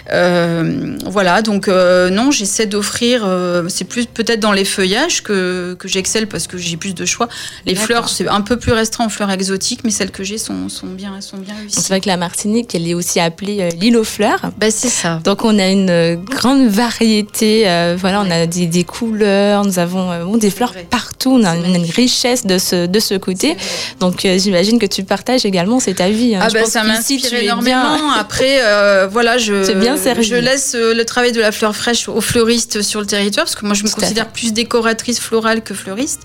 [0.09, 3.27] voilà, donc non, j'essaie d'offrir.
[3.69, 7.29] c'est plus peut-être dans les feuillages que, que j'excelle parce que j'ai plus de choix.
[7.65, 10.69] Les fleurs, c'est un peu plus restreint en fleurs exotiques, mais celles que j'ai sont,
[10.69, 11.81] sont, bien, sont bien réussies.
[11.81, 14.51] C'est vrai que la Martinique, elle est aussi appelée euh, l'île aux fleurs.
[14.57, 15.19] Ben, c'est ça.
[15.23, 17.63] Donc on a une euh, grande variété.
[17.67, 21.31] Euh, voilà, on a des, des, couleurs, nous avons des fleurs partout.
[21.31, 23.55] On a une, richesse de ce, de ce côté.
[23.99, 26.35] Donc j'imagine que tu partages également cet avis.
[26.35, 26.39] Hein.
[26.43, 28.11] Ah ben, ça m'inspire énormément.
[28.11, 28.61] Après,
[29.07, 33.05] voilà, je, bien je laisse le travail de la fleur fraîche aux fleuristes sur le
[33.05, 36.21] territoire parce que moi je me considère plus décoratrice florale que fleuriste.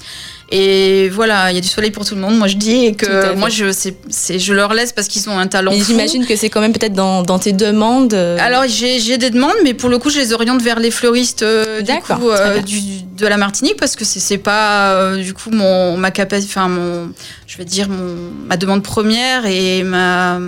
[0.51, 2.95] Et voilà, il y a du soleil pour tout le monde, moi je dis, et
[2.95, 5.73] que moi je, c'est, je leur laisse parce qu'ils ont un talent.
[5.73, 8.15] j'imagine que c'est quand même peut-être dans, dans tes demandes.
[8.15, 8.39] Euh.
[8.41, 11.83] Alors j'ai, des demandes, mais pour le coup je les oriente vers les fleuristes euh,
[11.83, 16.11] du coup, euh, du, de la Martinique parce que c'est, pas du coup mon, ma
[16.11, 17.11] capacité, enfin mon,
[17.47, 20.41] je vais dire mon, ma demande première et ma,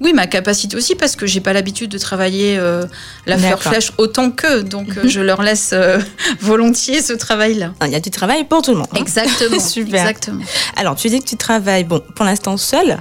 [0.00, 2.60] oui ma capacité aussi parce que j'ai pas l'habitude de travailler
[3.26, 5.74] la fleur flèche autant qu'eux, donc je leur laisse
[6.40, 7.72] volontiers ce travail-là.
[7.84, 8.86] Il y a du travail pour tout le monde.
[8.92, 9.00] Hein.
[9.00, 9.47] Exactement.
[9.58, 10.00] Super.
[10.00, 10.42] Exactement.
[10.76, 12.98] Alors, tu dis que tu travailles, bon, pour l'instant seul.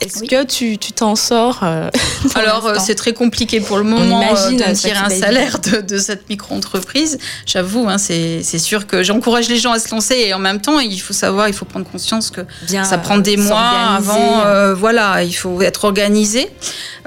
[0.00, 1.90] Est-ce que tu t'en sors euh,
[2.34, 6.28] Alors, euh, c'est très compliqué pour le moment euh, de tirer un salaire de, cette
[6.28, 7.18] micro-entreprise.
[7.46, 10.78] J'avoue, hein, c'est sûr que j'encourage les gens à se lancer et en même temps,
[10.80, 14.74] il faut savoir, il faut prendre conscience que ça prend des mois avant.
[14.74, 16.48] voilà, il faut être organisé.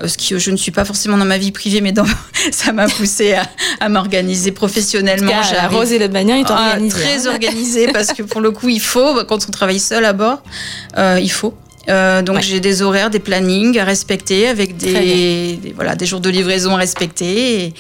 [0.06, 2.06] Ce qui, je ne suis pas forcément dans ma vie privée, mais dans,
[2.51, 3.36] ça m'a poussé
[3.79, 5.43] à, m'organiser professionnellement.
[5.49, 7.01] J'ai arrosé le bagnat et organisé.
[7.01, 7.32] Très hein.
[7.32, 10.41] organisé parce que pour le coup, il faut, quand on travaille seul à bord,
[10.98, 11.54] euh, il faut.
[11.89, 16.30] Euh, donc j'ai des horaires, des plannings à respecter avec des, voilà des jours de
[16.30, 17.74] livraison à respecter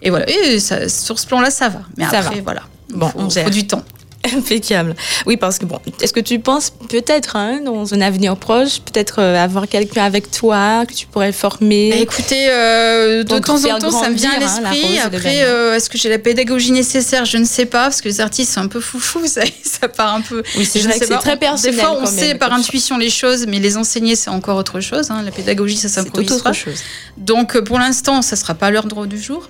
[0.00, 1.82] et, voilà et sur ce plan-là ça va.
[1.98, 3.84] Mais après voilà, bon, on faut du temps.
[4.36, 4.94] Impeccable.
[5.24, 9.20] Oui, parce que bon, est-ce que tu penses peut-être hein, dans un avenir proche, peut-être
[9.20, 13.78] euh, avoir quelqu'un avec toi que tu pourrais former bah, Écoutez, euh, de temps en
[13.78, 14.98] temps, ça me vient à hein, l'esprit.
[14.98, 17.24] Après, euh, est-ce que j'ai la pédagogie nécessaire?
[17.24, 20.14] Je ne sais pas, parce que les artistes sont un peu foufou, ça, ça part
[20.14, 20.42] un peu.
[20.56, 21.76] Oui, c'est c'est très personnel.
[21.76, 25.10] Des fois, on sait par intuition les choses, mais les enseigner, c'est encore autre chose.
[25.10, 25.22] Hein.
[25.24, 26.52] La pédagogie, ça s'improvise pas.
[26.52, 26.80] Chose.
[27.16, 29.48] Donc, pour l'instant, ça sera pas l'ordre du jour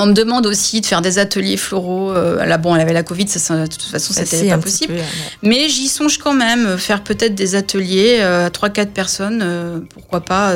[0.00, 2.10] On me demande aussi de faire des ateliers floraux.
[2.12, 4.94] Euh, là, bon, elle avait la Covid, ça, de toute façon, c'était pas possible.
[5.42, 10.52] Mais j'y songe quand même, faire peut-être des ateliers à 3-4 personnes, pourquoi pas,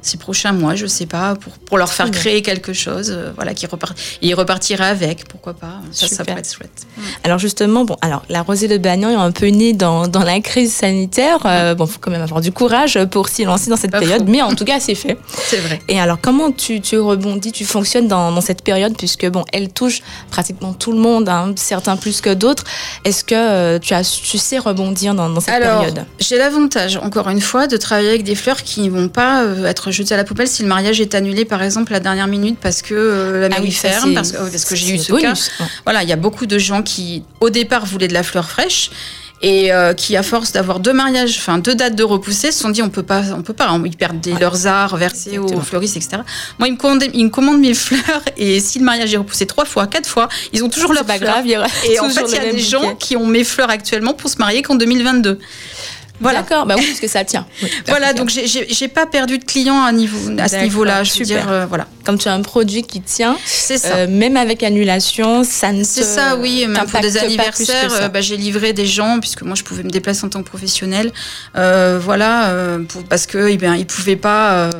[0.00, 3.66] ces prochains mois, je sais pas, pour, pour leur faire créer quelque chose, voilà, qui
[3.66, 5.80] repart, et ils repartiraient avec, pourquoi pas.
[5.90, 6.86] Ça, ça pourrait être chouette.
[7.24, 10.40] Alors justement, bon, alors la Rosée de Bagnan est un peu née dans, dans la
[10.40, 11.74] crise sanitaire.
[11.76, 14.54] bon, faut quand même avoir du courage pour s'y lancer dans cette période, mais en
[14.54, 15.18] tout cas, c'est fait.
[15.46, 15.80] C'est vrai.
[15.88, 19.70] Et alors, comment tu, tu rebondis, tu fonctionnes dans, dans cette période puisque bon, elle
[19.70, 22.64] touche pratiquement tout le monde, hein, certains plus que d'autres.
[23.04, 26.04] Est-ce que euh, tu, as, tu sais rebondir dans, cette période?
[26.20, 29.66] J'ai l'avantage, encore une fois, de travailler avec des fleurs qui ne vont pas euh,
[29.66, 32.26] être jetées à la poubelle si le mariage est annulé, par exemple, à la dernière
[32.26, 35.34] minute parce que euh, la ah mairie ferme, parce, parce, que j'ai eu ce cas.
[35.84, 38.90] Voilà, il y a beaucoup de gens qui, au départ, voulaient de la fleur fraîche
[39.44, 42.70] et euh, qui, à force d'avoir deux mariages, enfin deux dates de repoussés, se sont
[42.70, 43.82] dit on peut pas, on peut pas, hein.
[43.84, 46.22] ils perdent leurs arts versés aux fleuristes, etc.
[46.58, 49.44] Moi, ils me, commandent, ils me commandent mes fleurs et si le mariage est repoussé
[49.44, 52.38] trois fois, quatre fois, ils ont toujours leur pas grave, et en fait, il y
[52.38, 55.38] a des gens qui ont mes fleurs actuellement pour se marier qu'en 2022.
[56.20, 56.42] Voilà.
[56.42, 57.46] D'accord, bah oui, parce que ça tient.
[57.88, 61.02] voilà, donc j'ai pas perdu de clients à, niveau, à ce niveau-là.
[61.02, 61.86] Je veux dire, euh, voilà.
[62.04, 63.96] Comme tu as un produit qui tient, ça.
[63.96, 66.66] Euh, même avec annulation, ça ne C'est ça, oui.
[66.66, 69.90] Même pour des anniversaires, euh, bah, j'ai livré des gens, puisque moi je pouvais me
[69.90, 71.12] déplacer en tant que professionnel.
[71.54, 72.54] voilà,
[73.08, 74.52] parce que eh ils pouvaient pas.
[74.52, 74.70] Euh,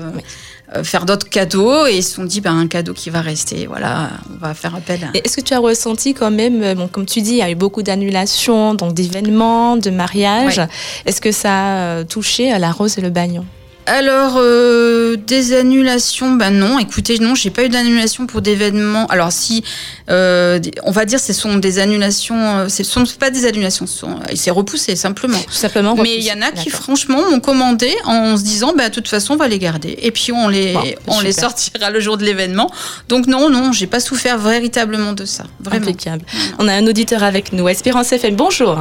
[0.83, 4.11] faire d'autres cadeaux et ils se sont dit ben, un cadeau qui va rester voilà
[4.35, 7.21] on va faire appel est-ce que tu as ressenti quand même euh, bon, comme tu
[7.21, 10.61] dis il y a eu beaucoup d'annulations donc d'événements de mariages.
[11.07, 13.45] Est-ce que ça a touché la rose et le bagnon?
[13.87, 16.79] Alors, euh, des annulations, ben non.
[16.79, 19.07] Écoutez, non, j'ai pas eu d'annulation pour d'événements.
[19.09, 19.63] Alors, si,
[20.11, 23.85] euh, on va dire, ce sont des annulations, euh, ce sont pas des annulations,
[24.31, 25.39] il s'est repoussé simplement.
[25.51, 25.95] simplement.
[25.97, 29.09] Mais il y en a qui, franchement, m'ont commandé en se disant, bah, de toute
[29.09, 29.99] façon, on va les garder.
[30.01, 30.75] Et puis, on les,
[31.07, 32.71] on les sortira le jour de l'événement.
[33.09, 35.45] Donc, non, non, j'ai pas souffert véritablement de ça.
[35.61, 35.85] Vraiment.
[35.87, 36.25] Impeccable.
[36.59, 37.69] On a un auditeur avec nous.
[37.69, 38.79] Espérance FM, bonjour.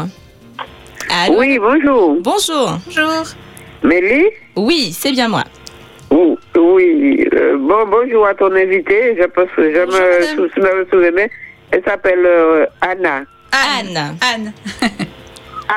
[1.30, 2.18] Oui, bonjour.
[2.22, 2.80] Bonjour.
[2.86, 3.26] Bonjour.
[3.84, 5.44] Mélie Oui, c'est bien moi.
[6.56, 9.16] Oui, euh, bon, bonjour à ton invité.
[9.20, 11.28] Je pense que je me, souviens.
[11.72, 13.24] Elle s'appelle euh, Anna.
[13.52, 14.18] Anne.
[14.22, 14.54] Anne.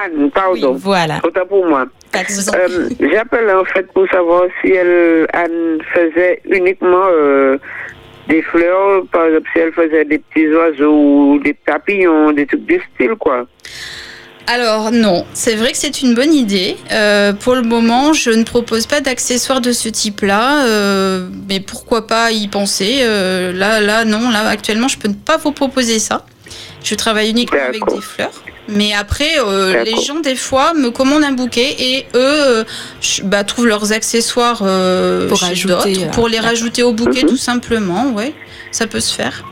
[0.05, 0.75] Anne, pardon.
[0.75, 1.21] voilà.
[1.25, 1.87] Autant pour moi.
[2.15, 7.07] Euh, J'appelle en fait pour savoir si elle, Anne faisait uniquement
[8.29, 12.65] des fleurs, par exemple si elle faisait des petits oiseaux ou des papillons, des trucs
[12.65, 13.47] du style, quoi.
[14.47, 16.77] Alors non, c'est vrai que c'est une bonne idée.
[16.93, 22.07] Euh, pour le moment, je ne propose pas d'accessoires de ce type-là, euh, mais pourquoi
[22.07, 26.25] pas y penser euh, Là, là, non, là actuellement, je peux pas vous proposer ça.
[26.85, 28.43] Je travaille uniquement avec des fleurs.
[28.69, 29.35] Mais après,
[29.85, 32.65] les gens, des fois, me commandent un bouquet et eux
[33.25, 35.41] bah, trouvent leurs accessoires pour,
[36.13, 37.29] pour les rajouter au bouquet, mhm.
[37.29, 38.11] tout simplement.
[38.11, 38.35] Ouais,
[38.71, 39.45] ça peut se faire.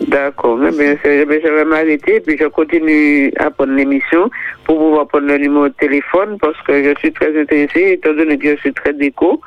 [0.00, 4.30] D'accord, mais bien je vais m'arrêter et puis je continue à prendre l'émission
[4.64, 8.38] pour pouvoir prendre le numéro de téléphone parce que je suis très intéressée étant donné
[8.38, 9.40] que je suis très déco.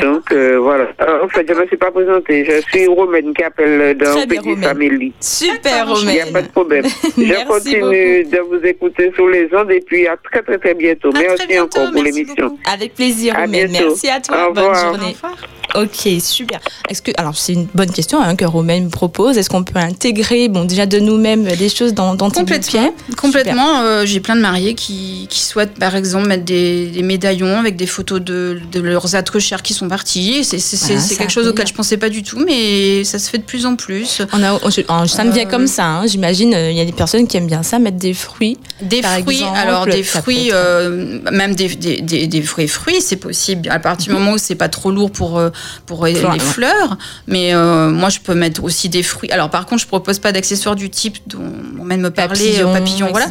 [0.00, 0.88] Donc euh, voilà.
[1.22, 2.44] en fait, je ne me suis pas présentée.
[2.44, 5.12] Je suis Romaine qui appelle dans Petit Famille.
[5.20, 6.08] Super Romaine.
[6.08, 6.84] Il n'y a pas de problème.
[7.18, 11.10] je continue de vous écouter sur les ondes et puis à très très très bientôt.
[11.12, 12.58] merci encore pour l'émission.
[12.72, 13.70] Avec plaisir Romaine.
[13.70, 14.50] Merci à toi.
[14.50, 15.14] Bonne journée.
[15.22, 15.59] Au revoir.
[15.74, 16.60] Ok, super.
[16.88, 19.38] Est-ce que alors c'est une bonne question hein, que Romain me propose.
[19.38, 23.80] Est-ce qu'on peut intégrer, bon déjà de nous-mêmes des choses dans dans complètement, complètement.
[23.80, 27.86] Euh, j'ai plein de mariés qui, qui, souhaitent par exemple mettre des, médaillons avec des
[27.86, 30.44] photos de, de leurs êtres chers qui sont partis.
[30.44, 33.66] C'est quelque chose auquel je pensais pas du tout, mais ça se fait de plus
[33.66, 34.22] en plus.
[34.32, 35.84] On a, ça me vient comme ça.
[35.84, 36.06] Hein.
[36.06, 38.58] J'imagine euh, il y a des personnes qui aiment bien ça, mettre des fruits.
[38.82, 39.42] Des fruits.
[39.54, 44.12] alors des fruits, euh, même des, des, des, des fruits fruits, c'est possible à partir
[44.12, 45.40] du moment où c'est pas trop lourd pour
[45.86, 46.96] pour les fleurs.
[47.26, 49.30] Mais euh, moi, je peux mettre aussi des fruits.
[49.30, 51.40] Alors, par contre, je propose pas d'accessoires du type dont
[51.78, 53.26] on vient de me parler, papillon, papillon voilà.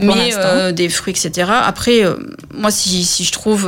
[0.00, 1.50] Mais euh, des fruits, etc.
[1.50, 2.16] Après, euh,
[2.52, 3.62] moi, si, si, je trouve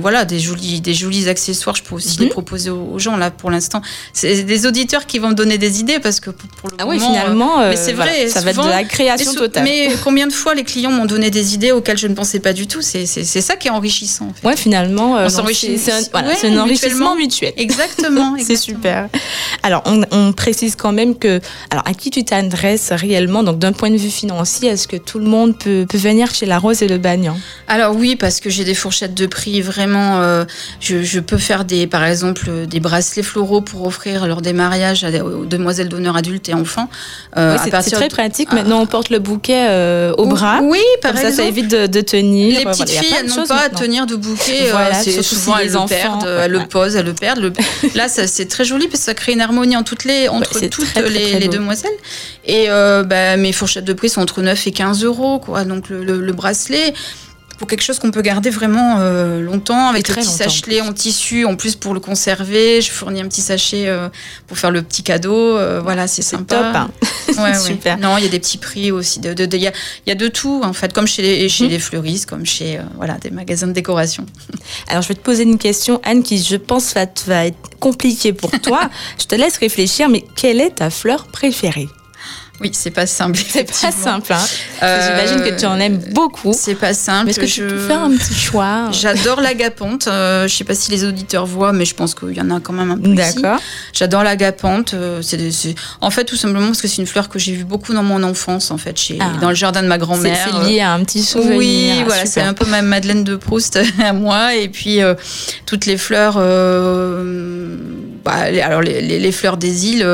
[0.00, 2.32] voilà, des, jolis, des jolis accessoires, je peux aussi les mhm.
[2.32, 3.16] proposer aux, gens.
[3.16, 6.70] Là, pour l'instant, c'est des auditeurs qui vont me donner des idées parce que pour,
[6.70, 6.98] le ah moment.
[6.98, 8.28] finalement, mais c'est vrai.
[8.28, 9.64] ça va être de la création totale.
[9.64, 12.52] Mais combien de fois les clients m'ont donné des idées auxquelles je ne pensais pas
[12.52, 12.82] du tout?
[12.82, 14.28] C'est ça qui est enrichissant.
[14.28, 14.46] En fait.
[14.46, 15.78] Ouais, finalement, on s'enrichit.
[15.78, 17.47] C'est un, enrichissement mutuel.
[17.56, 18.36] Exactement.
[18.40, 19.08] c'est super.
[19.62, 23.42] Alors, on, précise quand même que, alors, à qui tu t'adresses réellement?
[23.42, 26.46] Donc, d'un point de vue financier, est-ce que tout le monde peut, peut venir chez
[26.46, 30.20] La Rose et le Bagnan Alors oui, parce que j'ai des fourchettes de prix vraiment.
[30.20, 30.44] Euh,
[30.80, 35.44] je, peux faire des, par exemple, des bracelets floraux pour offrir lors des mariages aux
[35.44, 36.88] demoiselles d'honneur adultes et enfants.
[37.36, 38.52] Euh, c'est très pratique.
[38.52, 40.60] Maintenant, on porte le bouquet euh, au bras.
[40.62, 41.34] Oui, par exemple.
[41.34, 42.58] Ça, ça évite de, tenir.
[42.58, 44.70] Les petites filles, elles n'ont pas à tenir de bouquet.
[45.02, 47.37] c'est souvent elles le perdent, elles le posent, elles le perdent.
[47.38, 50.28] Regarde, le, là, c'est très joli parce que ça crée une harmonie entre toutes les,
[50.28, 51.90] entre toutes les, demoiselles.
[52.44, 55.64] Et euh, bah, mes fourchettes de prix sont entre 9 et 15 euros, quoi.
[55.64, 56.94] Donc le, le bracelet
[57.58, 61.44] pour quelque chose qu'on peut garder vraiment euh, longtemps avec un petit sachet en tissu
[61.44, 62.80] en plus pour le conserver.
[62.80, 64.08] Je fournis un petit sachet euh,
[64.46, 66.56] pour faire le petit cadeau euh, voilà c'est sympa.
[66.56, 66.90] top hein.
[67.42, 67.98] ouais, super.
[67.98, 69.72] Non il y a des petits prix aussi il de, de, y, a,
[70.06, 71.70] y, a, de tout en fait comme chez les, chez mhm.
[71.70, 74.24] les fleuristes comme chez voilà des magasins de décoration.
[74.88, 78.32] Alors je vais te poser une question Anne qui je pense va, va être compliquée
[78.32, 78.90] pour toi.
[79.18, 81.88] Je te laisse réfléchir mais quelle est ta fleur préférée?
[82.60, 83.38] Oui, c'est pas simple.
[83.48, 84.32] C'est pas simple.
[84.32, 84.44] Hein.
[84.80, 86.52] J'imagine que tu en aimes beaucoup.
[86.52, 87.30] C'est pas simple.
[87.30, 87.62] Est-ce que je...
[87.62, 90.08] tu peux faire un petit choix J'adore l'agapante.
[90.08, 92.58] Euh, je sais pas si les auditeurs voient, mais je pense qu'il y en a
[92.58, 93.60] quand même un peu D'accord.
[93.92, 94.94] J'adore l'agapante.
[94.94, 95.38] Euh, c'est,
[96.00, 98.22] en fait tout simplement parce que c'est une fleur que j'ai vue beaucoup dans mon
[98.24, 99.18] enfance, en fait, chez...
[99.20, 99.32] Ah.
[99.40, 100.48] dans le jardin de ma grand-mère.
[100.50, 101.58] C'est, lié à un petit souvenir.
[101.58, 104.56] Oui, voilà, c'est un peu ma Madeleine de Proust à moi.
[104.56, 105.14] Et puis euh,
[105.64, 106.34] toutes les fleurs.
[108.24, 110.06] Bah, alors les, les, fleurs des îles.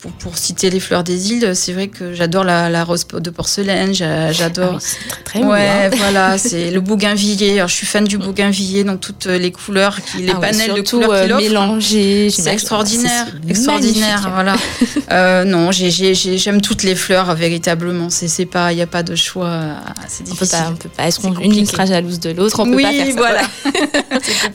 [0.00, 3.94] Pour, pour, citer les fleurs des îles, c'est vrai que j'adore la, rose de porcelaine,
[3.94, 4.74] j'adore.
[4.76, 5.90] Ah c'est très, très Ouais, hein.
[5.96, 7.58] voilà, c'est le bougainvillier.
[7.58, 11.22] Alors, je suis fan du bougainvillier, donc toutes les couleurs, les ah panels de couleurs
[11.22, 12.30] qu'il euh, mélangés.
[12.30, 14.56] C'est extraordinaire, extraordinaire, voilà.
[15.12, 18.08] euh, non, j'aime toutes les fleurs véritablement.
[18.10, 19.76] C'est pas, il n'y a pas de choix.
[20.08, 20.58] C'est difficile.
[20.70, 21.06] On peut pas.
[21.06, 23.12] Est-ce qu'une sera jalouse de l'autre On peut oui, pas faire ça.
[23.16, 23.42] voilà.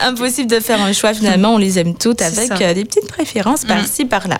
[0.00, 1.54] Impossible de faire un choix finalement.
[1.54, 3.68] On les aime toutes avec euh, des petites préférences mm.
[3.68, 4.38] par-ci par-là.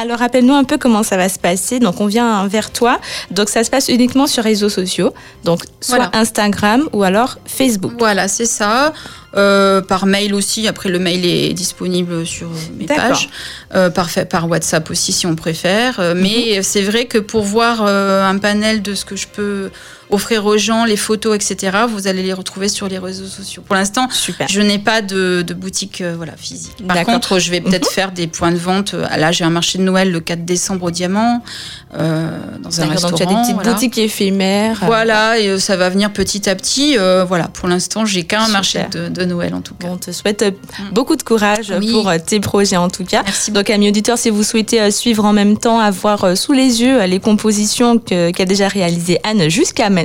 [0.00, 1.78] Alors rappelle-nous un peu comment ça va se passer.
[1.78, 3.00] Donc on vient vers toi.
[3.30, 5.14] Donc ça se passe uniquement sur réseaux sociaux.
[5.44, 7.92] Donc soit Instagram ou alors Facebook.
[7.98, 8.92] Voilà, c'est ça.
[9.36, 10.66] Euh, par mail aussi.
[10.66, 13.28] Après, le mail est disponible sur mes pages.
[13.74, 16.00] Euh, par, par WhatsApp aussi, si on préfère.
[16.00, 16.62] Euh, mais mhm.
[16.62, 19.70] c'est vrai que pour voir un panel de ce que je peux
[20.10, 23.62] offrir aux gens, les photos, etc., vous allez les retrouver sur les réseaux sociaux.
[23.66, 24.08] Pour l'instant,
[24.48, 26.86] je n'ai pas de, boutique voilà, physique.
[26.86, 27.94] Par contre, je vais peut-être mhm.
[27.94, 28.92] faire des points de vente.
[28.92, 31.42] Là, j'ai un marché de Noël le 4 décembre au Diamant,
[31.92, 33.10] dans un restaurant.
[33.10, 34.80] Donc, tu as des petites boutiques éphémères.
[34.82, 36.96] Voilà, et ça va venir petit à petit.
[37.26, 39.88] voilà, pour l'instant, j'ai qu'un marché de Noël en tout cas.
[39.90, 40.92] on te souhaite euh, mm.
[40.92, 43.22] beaucoup de courage pour euh, tes projets en tout cas.
[43.24, 43.50] Merci.
[43.50, 47.04] Donc amis auditeurs, si vous souhaitez euh, suivre en même temps, avoir sous les yeux
[47.04, 49.99] les compositions qu'a déjà réalisées Anne jusqu'à maintenant,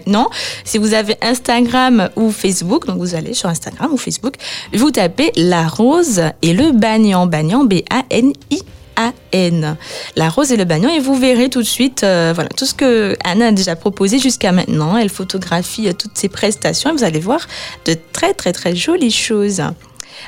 [0.64, 4.36] si vous avez Instagram ou Facebook, donc vous allez sur Instagram ou Facebook,
[4.74, 8.62] vous tapez la rose et le bagnan, bagnan B-A-N-I
[8.96, 9.78] a-N.
[10.16, 12.74] La rose et le bagnon et vous verrez tout de suite euh, voilà, tout ce
[12.74, 14.98] que Anna a déjà proposé jusqu'à maintenant.
[14.98, 17.48] Elle photographie euh, toutes ses prestations et vous allez voir
[17.86, 19.62] de très très très jolies choses.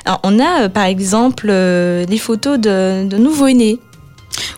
[0.04, 3.78] Alors, on a euh, par exemple les photos de, de nouveau-nés.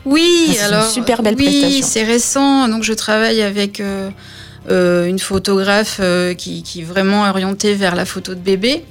[0.05, 2.69] Oui, ah, alors une super belle oui, c'est récent.
[2.69, 3.83] Donc je travaille avec
[4.71, 6.01] une photographe
[6.37, 8.85] qui, qui, est vraiment orientée vers la photo de bébé.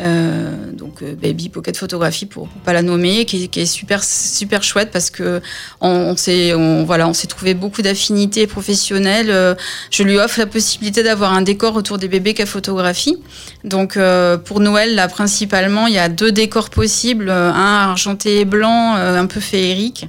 [0.00, 4.62] Euh, donc euh, Baby Pocket Photographie pour, pour pas la nommer, qui, est super super
[4.62, 5.40] chouette parce que
[5.80, 6.52] on, s'est
[6.84, 9.30] voilà on s'est trouvé beaucoup d'affinités professionnelles.
[9.30, 9.54] Euh,
[9.90, 13.16] je lui offre la possibilité d'avoir un décor autour des bébés qu'elle photographie.
[13.64, 18.44] Donc euh, pour Noël là principalement il y a deux décors possibles, un argenté et
[18.44, 20.08] blanc un peu féerique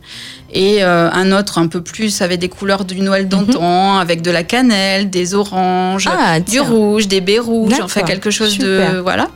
[0.52, 4.02] et euh, un autre un peu plus avec des couleurs du Noël d'antan, mhm.
[4.02, 8.58] avec de la cannelle, des oranges, ah, du rouge, des baies rouges, enfin quelque chose
[8.58, 9.30] de voilà.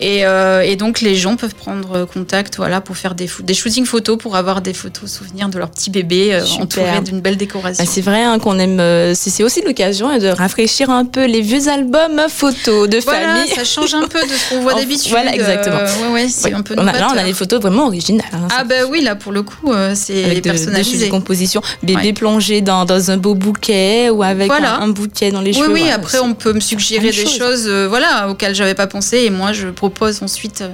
[0.00, 3.84] Et, euh, et, donc les gens peuvent prendre contact voilà pour faire des, des shootings
[3.84, 7.82] photos pour avoir des photos souvenirs de leur petit bébé euh, entouré d'une belle décoration.
[7.82, 11.40] Bah, c'est vrai hein, qu'on aime euh, c'est aussi l'occasion de rafraîchir un peu les
[11.40, 13.52] vieux albums photos de voilà, famille.
[13.52, 15.10] ça change un peu de ce qu'on voit d'habitude.
[15.10, 15.78] Voilà exactement.
[15.78, 18.24] ouais ouais, c'est un peu on a, là on a des photos vraiment originales.
[18.32, 21.06] Hein, ah ben oui là pour le coup c'est personnalisé.
[21.06, 25.52] Des compositions bébé plongé dans, dans, un beau bouquet ou avec un, bouquet dans les
[25.52, 25.72] cheveux.
[25.72, 29.30] Oui oui après on peut me suggérer des choses voilà auxquelles j'avais pas pensé et
[29.30, 29.87] moi je propose
[30.22, 30.72] ensuite euh,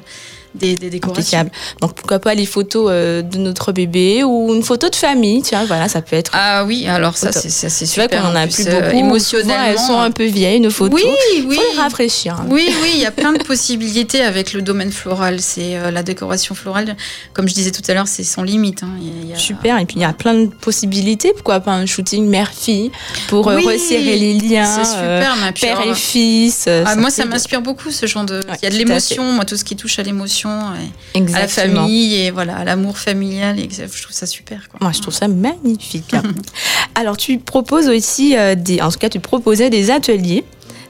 [0.54, 1.50] des, des décorations.
[1.80, 5.64] Donc pourquoi pas les photos euh, de notre bébé ou une photo de famille, tiens,
[5.64, 6.30] voilà, ça peut être.
[6.34, 8.08] Ah oui, alors ça c'est super.
[8.22, 8.96] qu'on en a plus euh, beaucoup.
[8.96, 9.64] émotionnellement.
[9.66, 11.00] elles sont un peu vieilles nos photos.
[11.02, 11.56] Oui, oui.
[11.56, 12.42] Faut les rafraîchir.
[12.48, 15.40] Oui, oui, il y a plein de possibilités avec le domaine floral.
[15.40, 16.96] C'est euh, la décoration florale,
[17.32, 18.82] comme je disais tout à l'heure, c'est sans limite.
[18.82, 18.90] Hein.
[19.36, 19.78] Super.
[19.78, 21.32] Et puis il y a plein de possibilités.
[21.32, 22.90] Pourquoi pas un shooting mère-fille
[23.28, 24.64] pour resserrer les liens.
[24.64, 26.68] C'est super, père et fils.
[26.68, 28.40] Ah, moi, ça m'inspire beaucoup ce genre de.
[28.62, 29.24] il y a de l'émotion.
[29.24, 30.74] Moi, tout ce qui touche à l'émotion à
[31.14, 33.58] la famille et voilà, à l'amour familial.
[33.58, 34.68] Et je trouve ça super.
[34.80, 36.14] Moi, je trouve ça magnifique.
[36.94, 40.44] Alors, tu proposes aussi, euh, des, en tout cas, tu proposais des ateliers.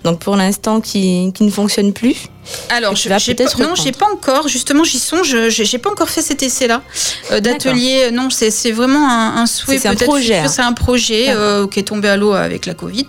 [0.05, 2.27] Donc pour l'instant qui, qui, ne fonctionne plus.
[2.71, 4.49] Alors je, pas, non, j'ai pas encore.
[4.49, 5.37] Justement, j'y songe.
[5.49, 6.83] J'ai pas encore fait cet essai-là
[7.31, 8.11] euh, d'atelier.
[8.13, 9.79] Non, c'est vraiment un, un souhait.
[9.79, 10.43] C'est un projet.
[10.49, 13.07] C'est un projet euh, qui est tombé à l'eau avec la Covid.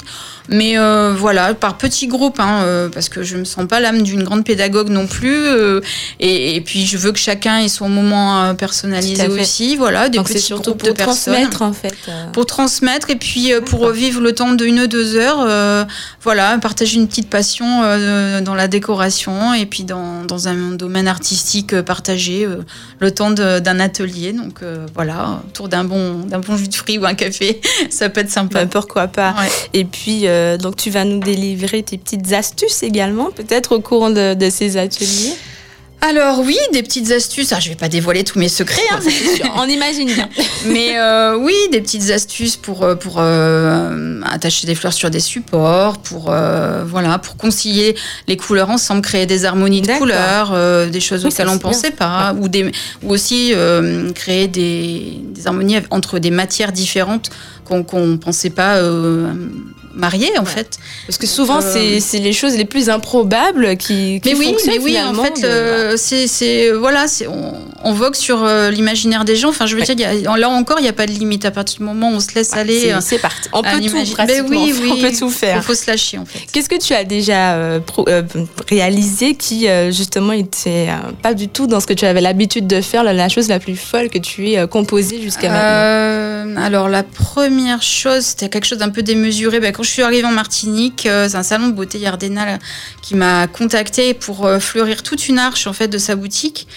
[0.48, 0.76] Mais
[1.16, 4.90] voilà, par petits groupes, hein, parce que je me sens pas l'âme d'une grande pédagogue
[4.90, 5.48] non plus.
[6.20, 9.76] Et, puis je veux que chacun ait son moment personnalisé aussi.
[9.76, 11.96] Voilà, des petits groupes de transmettre en fait.
[12.32, 15.88] Pour transmettre et puis pour vivre le temps de une ou deux heures.
[16.22, 17.82] voilà, partager une petite passion
[18.42, 22.48] dans la décoration et puis dans, dans un domaine artistique partagé
[23.00, 24.34] le temps d'un atelier.
[24.34, 24.62] Donc
[24.94, 28.32] voilà, autour d'un bon, d'un bon jus de fruits ou un café, ça peut être
[28.32, 28.56] sympa.
[28.56, 29.36] Bah, pourquoi pas.
[29.74, 34.10] Et puis, euh, donc tu vas nous délivrer tes petites astuces également, peut-être au cours
[34.10, 35.34] de ces ateliers
[36.02, 37.52] alors oui, des petites astuces.
[37.52, 38.82] Ah, je vais pas dévoiler tous mes secrets.
[38.92, 39.00] Hein.
[39.56, 40.30] On imagine bien.
[40.68, 45.20] Mais euh, oui, des petites astuces pour euh, pour euh, attacher des fleurs sur des
[45.20, 46.34] supports, pour
[46.86, 47.96] voilà, pour concilier
[48.28, 50.54] les couleurs ensemble, créer des harmonies de couleurs,
[50.88, 52.72] des choses auxquelles on pensait pas, ou des
[53.04, 53.54] ou aussi
[54.14, 57.30] créer des, des, harmonies entre des matières différentes
[57.66, 58.80] qu'on ne pensait pas
[59.96, 60.78] mariés en fait.
[61.08, 64.80] Parce que souvent euh, c'est les choses les plus improbables qui, qui mais oui, mais
[64.80, 69.50] oui, en fait euh, c'est voilà, on, on, vogue sur euh, l'imaginaire des gens.
[69.50, 71.84] Enfin, je veux dire, là encore, il n'y a pas de limite à partir du
[71.86, 72.94] moment où on se laisse aller.
[73.02, 73.50] C'est parti.
[73.54, 74.48] On peut tout pratiquement.
[74.50, 75.58] Oui, oui, on peut tout faire.
[75.58, 76.40] Il faut, se lâcher en fait.
[76.52, 77.80] Qu'est-ce que tu as déjà
[78.70, 80.90] réalisé qui justement était
[81.22, 83.76] pas du tout dans ce que tu avais l'habitude de faire, la, chose la plus
[83.76, 86.62] folle que tu aies composée jusqu'à maintenant?
[86.62, 89.60] Alors la première chose, c'était quelque chose d'un peu démesuré.
[89.60, 92.60] Ben, quand je suis arrivée en Martinique, euh, c'est un salon de beauté Yardena
[93.02, 96.68] qui m'a contacté pour euh, fleurir toute une arche en fait de sa boutique.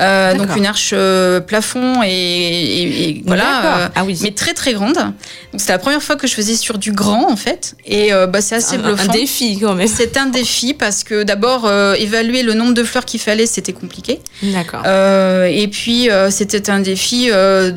[0.00, 4.18] Euh, donc une arche euh, plafond et, voilà, euh, ah oui.
[4.22, 4.94] mais très très grande.
[4.96, 8.40] Donc c'était la première fois que je faisais sur du grand en fait, et bah,
[8.40, 9.10] c'est assez bluffant.
[9.10, 9.86] Un défi quand même.
[9.86, 14.20] C'est un défi parce que d'abord évaluer le nombre de fleurs qu'il fallait, c'était compliqué.
[14.42, 14.84] D'accord.
[14.86, 17.30] et puis c'était un défi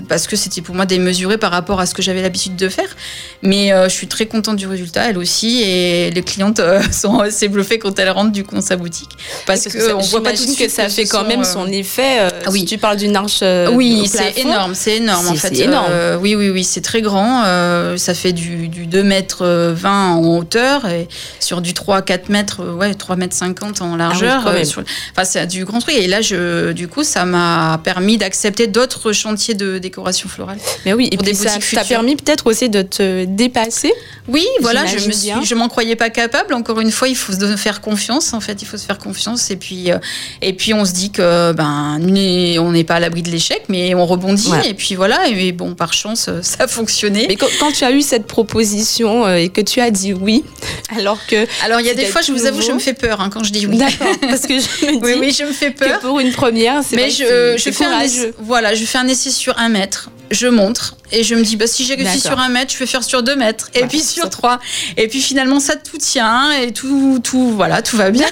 [0.09, 2.95] parce que c'était pour moi démesuré par rapport à ce que j'avais l'habitude de faire.
[3.43, 6.61] Mais je suis très contente du résultat, elle aussi, et les clientes
[6.91, 9.11] sont assez bluffées quand elles rentrent du coup dans sa boutique
[9.45, 12.30] parce, que, on voit pas tout suite que ça fait quand même son effet euh,
[12.45, 12.66] ah oui.
[12.66, 13.39] tu parles d'une arche.
[13.41, 15.58] Euh, oui, c'est énorme, c'est énorme en fait.
[15.60, 15.88] Énorme.
[15.89, 17.43] Euh, oui, oui, oui, c'est très grand.
[17.97, 21.08] ça fait du, du 2 mètres 20 en hauteur et
[21.39, 24.43] sur du 3 4 mètres, ouais, 3 mètres 50 en largeur.
[24.45, 25.95] Ah enfin, c'est du grand truc.
[25.95, 30.58] Et là, je, du coup, ça m'a permis d'accepter d'autres chantiers de décoration florale.
[30.86, 33.93] Mais oui, et puis ça t'a permis peut-être aussi de te dépasser.
[34.28, 36.53] Oui, voilà, je me suis, je m'en croyais pas capable.
[36.53, 38.34] Encore une fois, il faut se faire confiance.
[38.34, 39.51] En fait, il faut se faire confiance.
[39.51, 39.89] Et puis,
[40.41, 43.93] et puis, on se dit que ben on n'est pas à l'abri de l'échec, mais
[43.95, 44.49] on rebondit.
[44.65, 47.25] Et puis voilà, et bon, par chance, euh, ça a fonctionné.
[47.27, 50.43] Mais quand, tu as eu cette proposition euh, et que tu as dit oui,
[50.95, 51.47] alors que.
[51.63, 53.43] Alors il y a des fois, je vous avoue, je me fais peur hein, quand
[53.43, 53.77] je dis oui.
[53.77, 54.99] D'accord, parce que je me dis.
[55.01, 55.99] oui, oui, je me fais peur.
[55.99, 59.07] Que pour une première, c'est Mais je, je fais un essai, voilà, je fais un
[59.07, 62.37] essai sur un mètre, je montre et je me dis, bah, si j'ai réussi sur
[62.37, 63.69] un mètre, je vais faire sur deux mètres.
[63.73, 64.59] Et puis sur trois.
[64.97, 68.27] Et puis finalement, ça tout tient et tout, tout, voilà, tout va bien.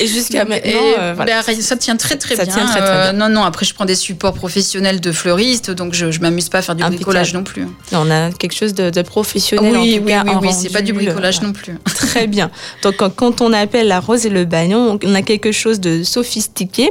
[0.00, 1.42] Et jusqu'à maintenant, euh, voilà.
[1.42, 2.44] Bah, ça tient très très bien.
[2.44, 3.12] Tient très, très bien.
[3.12, 6.58] non, non, après, je prends des supports professionnels de fleuristes, donc je, je m'amuse pas
[6.58, 7.66] à faire du bricolage non plus.
[7.92, 10.24] on a quelque chose de, professionnel oui, en tout oui, cas.
[10.26, 11.78] Oui, oui, c'est pas du bricolage non plus.
[11.84, 12.50] Très bien.
[12.82, 16.90] Donc quand on appelle la rose et le bagnon, on a quelque chose de sophistiqué,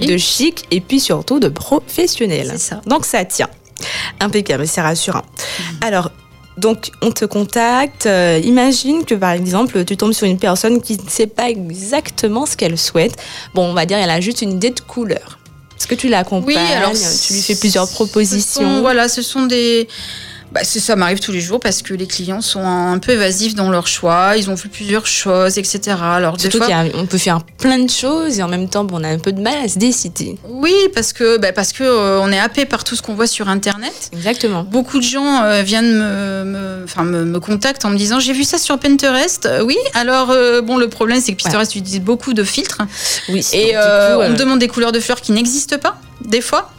[0.00, 2.48] de chic et puis surtout de professionnel.
[2.52, 2.80] C'est ça.
[2.86, 3.48] Donc ça tient.
[4.20, 5.22] Impeccable, c'est rassurant.
[5.82, 6.10] Alors,
[6.56, 8.06] donc, on te contacte.
[8.06, 12.46] Euh, imagine que, par exemple, tu tombes sur une personne qui ne sait pas exactement
[12.46, 13.16] ce qu'elle souhaite.
[13.54, 15.38] Bon, on va dire, elle a juste une idée de couleur.
[15.78, 16.56] Est-ce que tu l'accompagnes?
[16.56, 18.80] Oui, alors tu lui fais plusieurs propositions?
[18.80, 19.88] voilà, ce sont des
[20.56, 23.70] bah, ça m'arrive tous les jours parce que les clients sont un peu évasifs dans
[23.70, 25.98] leur choix, ils ont vu plusieurs choses, etc.
[26.00, 29.18] Alors, Surtout qu'on peut faire plein de choses et en même temps, on a un
[29.18, 30.38] peu de mal à se décider.
[30.48, 33.26] Oui, parce que, bah, parce que euh, on est happé par tout ce qu'on voit
[33.26, 34.08] sur Internet.
[34.14, 34.62] Exactement.
[34.62, 38.44] Beaucoup de gens euh, viennent me, me, me, me, contactent en me disant j'ai vu
[38.44, 39.44] ça sur Pinterest.
[39.44, 40.28] Euh, oui, alors
[40.62, 42.80] bon, le problème c'est que Pinterest utilise beaucoup de filtres.
[43.28, 43.46] Oui.
[43.52, 46.70] Et on me demande des couleurs de fleurs qui n'existent pas des fois.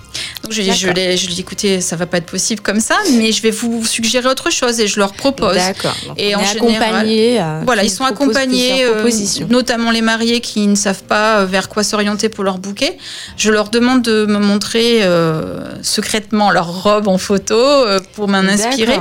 [0.44, 3.42] Donc je, je, l'ai, je écoutez, ça va pas être possible comme ça, mais je
[3.42, 5.56] vais vous suggérer autre chose et je leur propose.
[5.56, 5.96] D'accord.
[6.18, 9.10] Et en général, euh, voilà, ils sont accompagnés, euh,
[9.50, 12.98] notamment les mariés qui ne savent pas euh, vers quoi s'orienter pour leur bouquet.
[13.38, 15.02] Je leur demande de me montrer
[15.82, 17.58] secrètement leur robe en photo
[18.14, 19.00] pour m'en inspirer.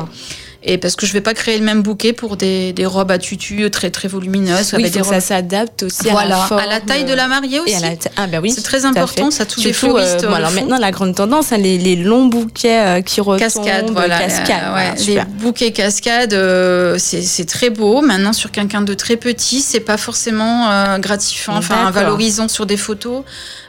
[0.68, 3.18] Et parce que je vais pas créer le même bouquet pour des, des robes à
[3.18, 4.74] tutu très très volumineuses.
[4.74, 6.60] Oui, des ça s'adapte aussi à la forme.
[6.60, 7.76] à la taille de la mariée aussi.
[8.16, 10.24] Ah ben oui, c'est très important, ça tous les fleuristes.
[10.24, 13.90] Euh, alors maintenant la grande tendance, hein, les, les, longs bouquets euh, qui retombent, cascade,
[13.90, 18.02] voilà, cascade, les bouquets cascades, euh, c'est très beau.
[18.02, 23.22] Maintenant sur quelqu'un de très petit, c'est pas forcément gratifiant, enfin valorisant sur des photos.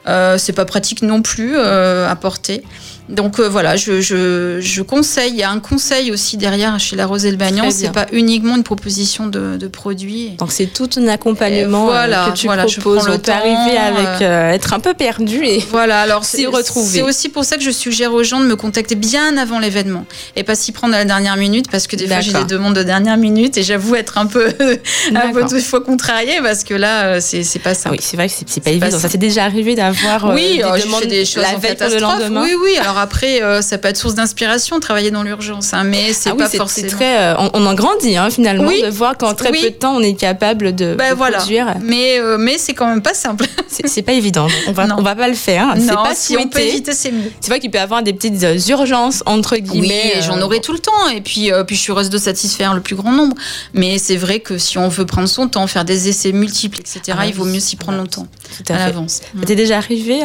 [0.06, 2.64] c'est pas pratique non plus à porter.
[3.10, 5.32] Donc euh, voilà, je, je, je, conseille.
[5.32, 7.70] Il y a un conseil aussi derrière chez La Rose et le Bagnon.
[7.72, 10.32] C'est pas uniquement une proposition de, de produits.
[10.40, 13.06] Donc c'est tout un accompagnement voilà, que tu voilà, proposes.
[13.06, 16.02] Je on peut arriver avec être un peu perdu et voilà.
[16.02, 17.00] Alors s'y retrouver.
[17.00, 20.06] C'est aussi pour ça que je suggère aux gens de me contacter bien avant l'événement
[20.36, 22.76] et pas s'y prendre à la dernière minute parce que des fois j'ai des demandes
[22.76, 24.48] de dernière minute et j'avoue être un peu
[25.16, 27.90] un peu fois contrariée parce que là c'est pas ça.
[27.92, 29.00] Oui, c'est vrai que c'est pas, évident.
[29.00, 32.44] Ça s'est déjà arrivé d'avoir oui, des, demandes des choses la veille pour le lendemain.
[32.44, 32.78] Oui, oui.
[32.78, 36.36] Alors après, euh, ça peut être source d'inspiration, travailler dans l'urgence, hein, mais c'est ah
[36.36, 36.90] pas forcément.
[36.90, 40.02] Très, euh, on, en grandit hein, finalement de voir qu'en très peu de temps on
[40.02, 41.38] est capable de, ben, voilà.
[41.38, 41.76] produire.
[41.82, 43.46] Mais euh, mais c'est quand même pas simple.
[43.68, 44.48] c'est pas évident.
[44.68, 45.76] On va on va pas le faire.
[45.78, 47.32] C'est pas si on peut éviter, c'est mieux.
[47.42, 50.14] C'est vrai qu'il peut y avoir des petites urgences entre guillemets.
[50.16, 51.08] Oui, j'en aurai tout le temps.
[51.14, 53.36] Et puis puis je suis heureuse de satisfaire le plus grand nombre.
[53.74, 57.18] Mais c'est vrai que si on veut prendre son temps, faire des essais multiples, etc.,
[57.20, 58.28] ah il vaut mieux s'y prendre longtemps
[58.70, 59.22] à, à l'avance.
[59.46, 60.22] T'es déjà arrivé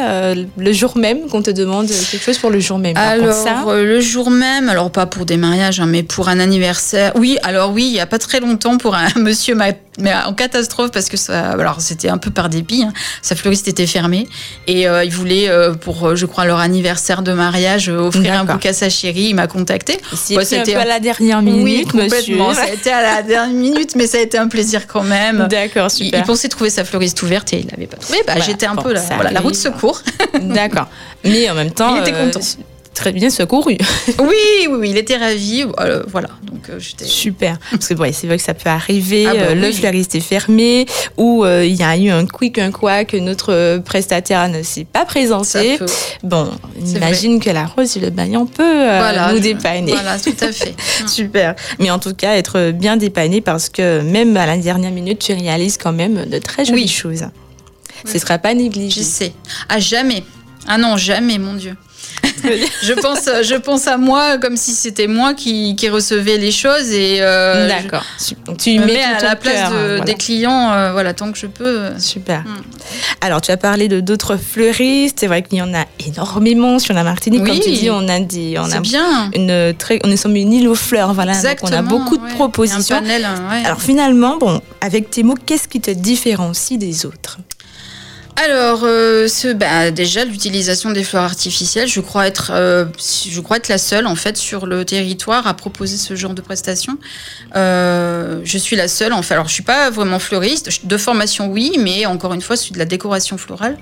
[0.57, 3.99] le jour même qu'on te demande quelque chose pour le jour même Alors, euh, le
[3.99, 7.13] jour même, alors pas pour des mariages, hein, mais pour un anniversaire.
[7.15, 9.55] Oui, alors oui, il y a pas très longtemps, pour un monsieur
[9.99, 12.83] mais en catastrophe parce que ça, alors c'était un peu par dépit.
[12.83, 14.27] Hein, sa fleuriste était fermée
[14.67, 18.69] et euh, il voulait euh, pour, je crois, leur anniversaire de mariage offrir un bouquet
[18.69, 19.27] à sa chérie.
[19.29, 19.99] Il m'a contacté.
[20.15, 22.53] C'était à la dernière minute, oui, complètement.
[22.53, 25.47] Ça a été à la dernière minute, mais ça a été un plaisir quand même.
[25.49, 26.19] D'accord, super.
[26.19, 28.19] Il, pensait trouver sa fleuriste ouverte et il l'avait pas trouvé.
[28.25, 30.01] Bah, j'étais un peu la, voilà, la roue de secours.
[30.41, 30.87] D'accord.
[31.23, 32.39] Mais en même temps, il était content
[32.93, 33.77] très bien secouru.
[34.19, 35.65] oui, oui, oui, il était ravi.
[35.79, 37.05] Euh, voilà, donc euh, j'étais.
[37.05, 37.57] Super.
[37.71, 39.25] Parce que c'est vrai que ça peut arriver.
[39.27, 40.85] Ah bah euh, le fleuriste est fermé
[41.17, 45.79] ou il y a eu un quick, un que notre prestataire ne s'est pas présenté.
[46.23, 46.49] Bon,
[46.85, 48.85] imagine que la rose et le bagnon peut
[49.31, 49.91] nous dépanner.
[49.91, 50.75] Voilà, tout à fait.
[51.07, 51.55] Super.
[51.79, 55.33] Mais en tout cas, être bien dépanné parce que même à la dernière minute, tu
[55.33, 57.25] réalises quand même de très jolies choses.
[58.05, 59.01] Ce ne sera pas négligé.
[59.01, 59.33] Je sais.
[59.69, 60.23] À jamais.
[60.67, 61.75] Ah non, jamais, mon Dieu.
[62.83, 66.91] je pense, je pense à moi comme si c'était moi qui, qui recevais les choses
[66.91, 68.03] et euh, d'accord.
[68.57, 69.71] Tu me mets à la place
[70.05, 71.91] des clients, euh, voilà, tant que je peux.
[71.97, 72.41] Super.
[72.41, 72.61] Mm.
[73.21, 75.19] Alors tu as parlé de d'autres fleuristes.
[75.19, 77.45] C'est vrai qu'il y en a énormément sur la Martinique.
[77.45, 79.31] Comme tu dis, on a des, on a bien.
[79.35, 81.33] une très, on est sur une île aux fleurs, voilà.
[81.33, 82.97] Exactement, donc on a beaucoup de propositions.
[82.97, 83.27] Panel,
[83.65, 87.39] Alors finalement, bon, avec tes mots, qu'est-ce qui te différencie des autres?
[88.35, 92.85] Alors, euh, bah, déjà l'utilisation des fleurs artificielles, je crois être, euh,
[93.29, 96.41] je crois être la seule en fait sur le territoire à proposer ce genre de
[96.41, 96.97] prestations.
[97.55, 99.13] Euh, je suis la seule.
[99.13, 102.57] En fait, alors je suis pas vraiment fleuriste, de formation oui, mais encore une fois,
[102.57, 103.77] suis de la décoration florale.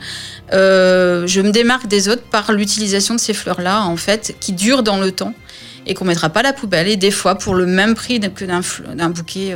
[0.51, 4.99] je me démarque des autres par l'utilisation de ces fleurs-là en fait, qui durent dans
[4.99, 5.33] le temps
[5.87, 6.89] et qu'on mettra pas à la poubelle.
[6.89, 9.55] Et des fois, pour le même prix que d'un bouquet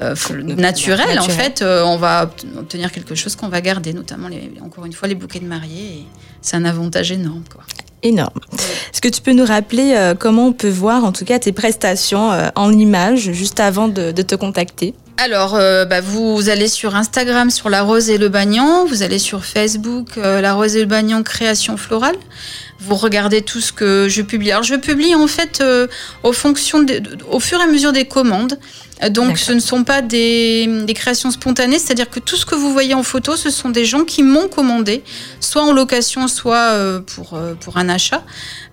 [0.00, 0.14] euh,
[0.56, 4.86] naturel, en fait, euh, on va obtenir quelque chose qu'on va garder, notamment, les, encore
[4.86, 6.06] une fois, les bouquets de mariés.
[6.40, 7.44] C'est un avantage énorme.
[7.52, 7.62] Quoi.
[8.02, 8.40] Énorme.
[8.52, 11.52] Est-ce que tu peux nous rappeler euh, comment on peut voir, en tout cas, tes
[11.52, 14.94] prestations en images juste avant de, te contacter?
[15.18, 19.44] Alors, bah, vous allez sur Instagram sur La Rose et le Bagnan, vous allez sur
[19.44, 22.16] Facebook La Rose et le Bagnan Création Florale
[22.84, 24.50] vous regardez tout ce que je publie.
[24.50, 25.62] Alors je publie en fait
[26.24, 26.84] au, fonction
[27.30, 28.58] au fur et à mesure des commandes.
[29.10, 32.94] Donc ce ne sont pas des, créations spontanées, c'est-à-dire que tout ce que vous voyez
[32.94, 35.02] en photo, ce sont des gens qui m'ont commandé,
[35.40, 38.22] soit en location, soit euh, pour, euh, pour un achat.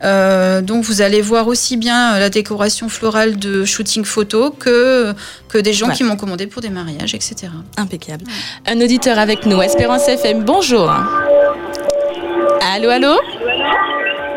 [0.04, 5.14] Euh, donc vous allez voir aussi bien la décoration florale de shooting photo que,
[5.48, 7.48] que des gens qui m'ont commandé pour des mariages, etc.
[7.78, 8.26] Impeccable.
[8.68, 10.92] Un auditeur avec nous, Espérance FM, bonjour.
[12.74, 13.16] Allô, allô?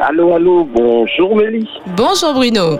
[0.01, 1.68] Allô, allô, bonjour Mélie.
[1.97, 2.78] Bonjour Bruno.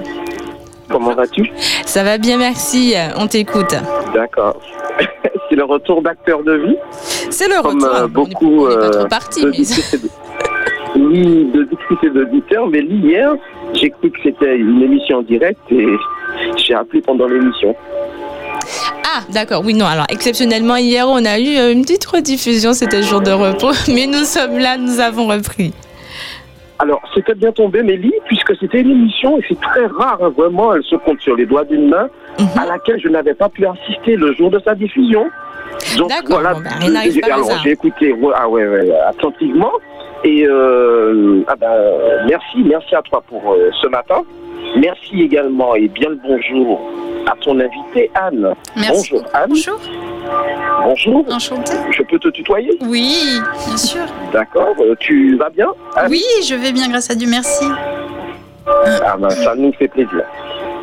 [0.91, 1.51] Comment vas-tu?
[1.87, 2.95] Ça va bien, merci.
[3.17, 3.75] On t'écoute.
[4.15, 4.61] D'accord.
[5.49, 6.77] C'est le retour d'acteur de vie?
[7.31, 7.95] C'est le retour.
[7.95, 8.67] Euh, beaucoup.
[8.67, 9.53] On pas trop euh, parti, mais...
[10.95, 13.35] Oui, de discuter d'auditeurs, mais hier,
[13.73, 15.89] j'ai cru que c'était une émission en direct et
[16.57, 17.75] j'ai appelé pendant l'émission.
[19.05, 19.63] Ah, d'accord.
[19.65, 19.87] Oui, non.
[19.87, 22.73] Alors, exceptionnellement, hier, on a eu euh, une petite rediffusion.
[22.73, 23.73] C'était jour de repos.
[23.89, 25.73] Mais nous sommes là, nous avons repris.
[26.83, 30.75] Alors, c'était bien tombé, Mélie, puisque c'était une émission, et c'est très rare, hein, vraiment,
[30.75, 32.09] elle se compte sur les doigts d'une main,
[32.41, 32.49] mhm.
[32.61, 35.31] à laquelle je n'avais pas pu assister le jour de sa diffusion.
[35.97, 37.03] Donc voilà, ben,
[37.63, 39.71] j'ai écouté ah ouais, attentivement,
[40.25, 41.73] et euh, ah ben,
[42.29, 44.23] merci, merci à toi pour euh, ce matin.
[44.77, 46.81] Merci également et bien le bonjour
[47.27, 48.55] à ton invité Anne.
[48.75, 49.11] Merci.
[49.13, 49.49] Bonjour Anne.
[49.51, 49.79] Bonjour.
[50.85, 51.25] Bonjour.
[51.31, 51.73] Enchantée.
[51.91, 52.71] Je peux te tutoyer?
[52.83, 54.03] Oui, bien sûr.
[54.33, 54.75] D'accord.
[54.81, 55.69] Euh, tu vas bien?
[56.09, 57.65] Oui, je vais bien grâce à Dieu, merci.
[58.67, 60.25] Ah ben, ça nous fait plaisir.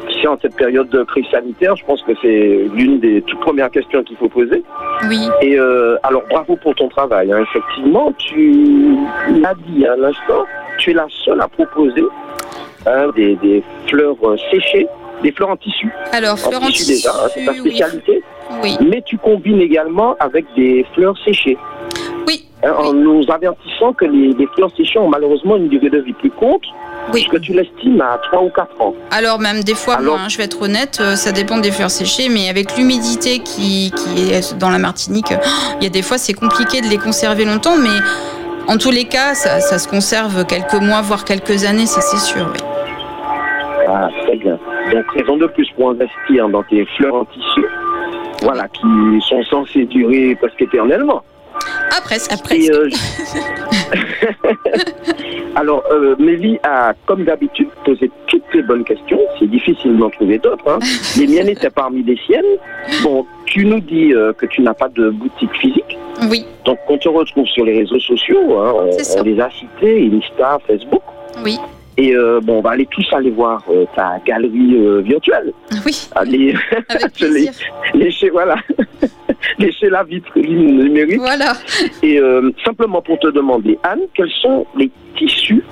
[0.10, 3.70] Si en cette période de crise sanitaire, je pense que c'est l'une des toutes premières
[3.70, 4.64] questions qu'il faut poser.
[5.08, 5.30] Oui.
[5.42, 7.32] Et euh, alors bravo pour ton travail.
[7.32, 7.44] Hein.
[7.44, 8.98] Effectivement, tu
[9.42, 10.46] l'as dit à l'instant,
[10.78, 12.04] tu es la seule à proposer
[12.86, 14.88] hein, des, fleurs euh, séchées,
[15.24, 15.92] des fleurs en tissu.
[16.12, 18.24] Alors, fleurs en, tissu, déjà, hein, c'est ta spécialité.
[18.64, 18.78] Oui.
[18.82, 21.58] Mais tu combines également avec des fleurs séchées.
[22.28, 22.46] Oui.
[22.64, 26.32] Hein, en nous avertissant que les, fleurs séchées ont malheureusement une durée de vie plus
[26.32, 26.66] courte.
[27.12, 27.28] Oui.
[27.32, 28.94] que tu l'estimes à 3 ou 4 ans.
[29.10, 32.30] Alors même des fois, moi, je vais être honnête, euh, ça dépend des fleurs séchées,
[32.30, 35.34] mais avec l'humidité qui, qui, est dans la Martinique,
[35.80, 37.98] il y a des fois c'est compliqué de les conserver longtemps, mais
[38.70, 42.48] en tous les cas, ça, se conserve quelques mois, voire quelques années, ça c'est sûr.
[42.54, 42.60] Oui.
[43.88, 44.60] Ah, très bien.
[44.92, 47.66] Donc, raison de plus pour investir dans tes fleurs en tissu,
[48.42, 48.88] voilà, qui
[49.28, 51.24] sont censées durer presque éternellement.
[51.92, 52.32] Ah, presque.
[52.32, 52.70] après.
[52.70, 52.90] Euh,
[55.56, 59.20] Alors, euh, Mélie a, comme d'habitude, posé toutes les bonnes questions.
[59.40, 60.68] C'est difficile d'en trouver d'autres.
[60.68, 60.80] Hein.
[61.18, 62.44] Les miennes étaient parmi les siennes.
[63.04, 65.98] Bon, tu nous dis euh, que tu n'as pas de boutique physique.
[66.30, 66.46] Oui.
[66.66, 68.60] Donc, on te retrouve sur les réseaux sociaux.
[68.60, 71.02] Hein, on, les a cités, Insta, Facebook.
[71.44, 71.58] Oui.
[71.98, 75.52] Et euh, bon, on va aller tous aller voir euh, ta galerie euh, virtuelle.
[75.86, 76.08] Oui.
[76.16, 76.56] Aller
[76.90, 77.20] Avec
[77.94, 78.56] lécher, voilà.
[79.60, 81.20] lécher la vitrine numérique.
[81.20, 81.54] Voilà.
[82.04, 82.20] Et
[82.64, 85.64] simplement pour te demander, Anne, quels sont les tissus,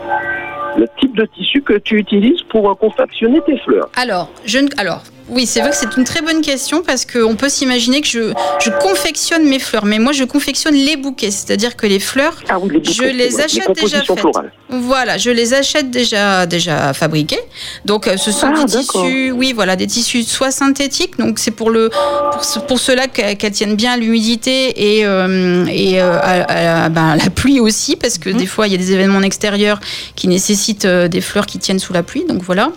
[0.78, 3.90] le type de tissu que tu utilises pour confectionner tes fleurs?
[3.96, 4.68] Alors, je ne...
[4.78, 8.08] Alors, oui, c'est vrai que c'est une très bonne question parce qu'on peut s'imaginer que
[8.08, 12.36] je, je, confectionne mes fleurs, mais moi je confectionne les bouquets, c'est-à-dire que les fleurs,
[12.50, 14.18] ah oui, je les achète déjà faites.
[14.70, 17.40] Voilà, je les achète déjà déjà fabriquées.
[17.84, 21.52] Donc euh, ce sont ah, des tissus, oui, voilà, des tissus soit synthétiques, donc c'est
[21.52, 21.90] pour le
[22.32, 27.30] pour, pour cela qu'elles tiennent bien à l'humidité et euh, et euh, à, ben, la
[27.30, 28.38] pluie aussi, parce que mhm.
[28.38, 29.80] des fois il y a des événements extérieurs
[30.16, 32.72] qui nécessitent des fleurs qui tiennent sous la pluie, donc voilà.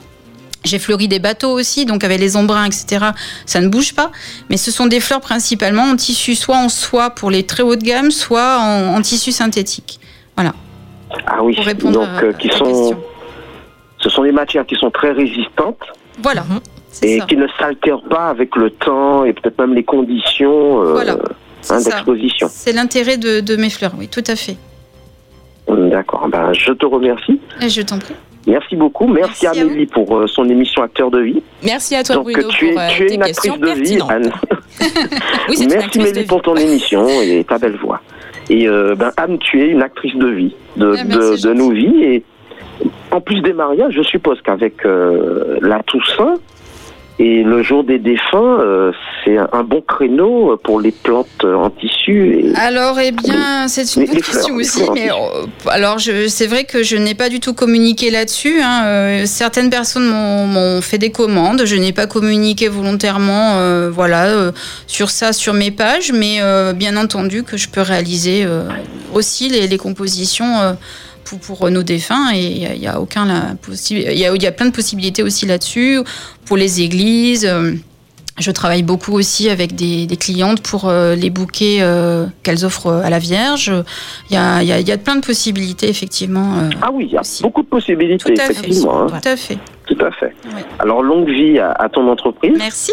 [0.64, 3.06] J'ai fleuri des bateaux aussi, donc avec les embruns, etc.
[3.46, 4.10] Ça ne bouge pas.
[4.50, 7.76] Mais ce sont des fleurs principalement en tissu, soit en soie pour les très haut
[7.76, 10.00] de gamme, soit en, tissu synthétique.
[10.36, 10.52] Voilà.
[11.26, 12.94] Ah oui, donc euh, qui sont.
[13.98, 15.80] Ce sont des matières qui sont très résistantes.
[16.22, 16.42] Voilà.
[16.42, 16.60] Mhm.
[17.02, 21.16] Et qui ne s'altèrent pas avec le temps et peut-être même les conditions euh,
[21.70, 22.48] hein, d'exposition.
[22.50, 24.56] C'est l'intérêt de, de mes fleurs, oui, tout à fait.
[25.68, 26.28] D'accord.
[26.28, 27.40] Ben, je te remercie.
[27.60, 28.14] Et je t'en prie.
[28.46, 29.06] Merci beaucoup.
[29.06, 31.42] Merci, à Amélie pour euh, son émission Acteur de vie.
[31.62, 34.32] Merci à toi, Bruno, tu es, pour tu es une actrice de vie, Anne.
[35.48, 38.00] oui, Merci, Amélie, pour ton émission et ta belle voix.
[38.48, 41.70] Et euh, ben, Anne, tu es une actrice de vie, de, ah, de, de nos
[41.70, 42.02] vies.
[42.02, 42.24] Et
[43.10, 46.34] en plus des mariages, je suppose qu'avec euh, la Toussaint,
[47.22, 48.92] et le jour des défunts, euh,
[49.22, 52.46] c'est un bon créneau pour les plantes en tissu.
[52.56, 54.84] alors, eh bien, c'est une bonne question aussi.
[54.94, 58.62] Mais euh, alors, c'est vrai que je n'ai pas du tout communiqué là-dessus.
[58.62, 58.84] Hein.
[58.86, 61.66] Euh, certaines personnes m'ont fait des commandes.
[61.66, 64.52] Je n'ai pas communiqué volontairement, voilà,
[64.86, 66.14] sur ça, sur mes pages.
[66.14, 66.38] Mais
[66.72, 68.46] bien entendu que je peux réaliser
[69.12, 70.74] aussi les, les compositions
[71.24, 73.54] pour, nos défunts et il y, a aucun la
[73.90, 76.00] il y a, y a plein de possibilités aussi là-dessus
[76.46, 77.46] pour les églises.
[77.46, 77.74] Euh,
[78.38, 83.10] je travaille beaucoup aussi avec des, clientes pour euh, les bouquets euh, qu'elles offrent à
[83.10, 83.72] la Vierge.
[84.30, 86.54] Il y a, y, a, y a, plein de possibilités, effectivement.
[86.80, 89.08] ah oui, il y a beaucoup de possibilités, Tout à effectivement.
[89.08, 89.20] Fait.
[89.20, 89.58] Tout à fait.
[89.86, 90.34] Tout à fait.
[90.78, 92.54] Alors, longue vie à, ton entreprise.
[92.56, 92.92] Merci.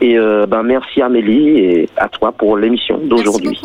[0.00, 3.60] Et ben, merci Amélie et à toi pour l'émission d'aujourd'hui.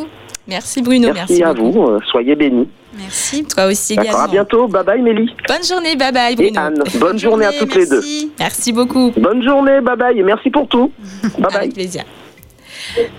[0.48, 1.10] Merci Bruno.
[1.14, 2.00] Merci, à vous.
[2.12, 2.68] soyez bénis.
[2.98, 3.44] Merci.
[3.44, 4.20] Toi aussi également.
[4.20, 4.68] À bientôt.
[4.68, 5.34] Bye bye Mélie.
[5.48, 5.96] Bonne journée.
[5.96, 6.52] Bye bye Bruno.
[6.54, 6.84] Et Anne.
[7.00, 8.02] Bonne, journée, à toutes les deux.
[8.40, 9.14] Merci beaucoup.
[9.18, 9.82] Bonne journée.
[9.82, 10.20] Bye bye.
[10.20, 10.92] Et merci pour tout.
[11.24, 11.56] Bye bye.
[11.56, 12.04] Avec plaisir.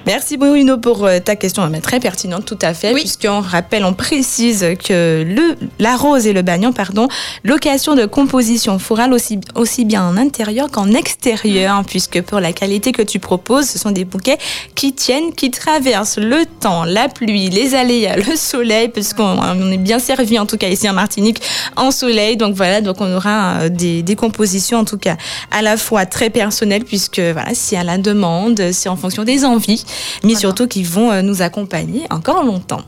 [0.06, 4.66] Merci Bruno pour euh, ta question, très pertinente, tout à fait, puisqu'on rappelle, on précise
[4.84, 7.08] que le, la rose et le bagnon, pardon,
[7.44, 12.92] location de composition florale aussi, aussi bien en intérieur qu'en extérieur, puisque pour la qualité
[12.92, 14.38] que tu proposes, ce sont des bouquets
[14.74, 19.98] qui tiennent, qui traversent le temps, la pluie, les aléas, le soleil, puisqu'on est bien
[19.98, 21.40] servi en tout cas ici en Martinique
[21.76, 25.16] en soleil, donc voilà, donc on aura euh, des, des compositions en tout cas
[25.50, 29.44] à la fois très personnelles, puisque voilà, c'est à la demande, c'est en fonction des
[30.24, 32.82] mais surtout qui vont euh, nous accompagner encore longtemps.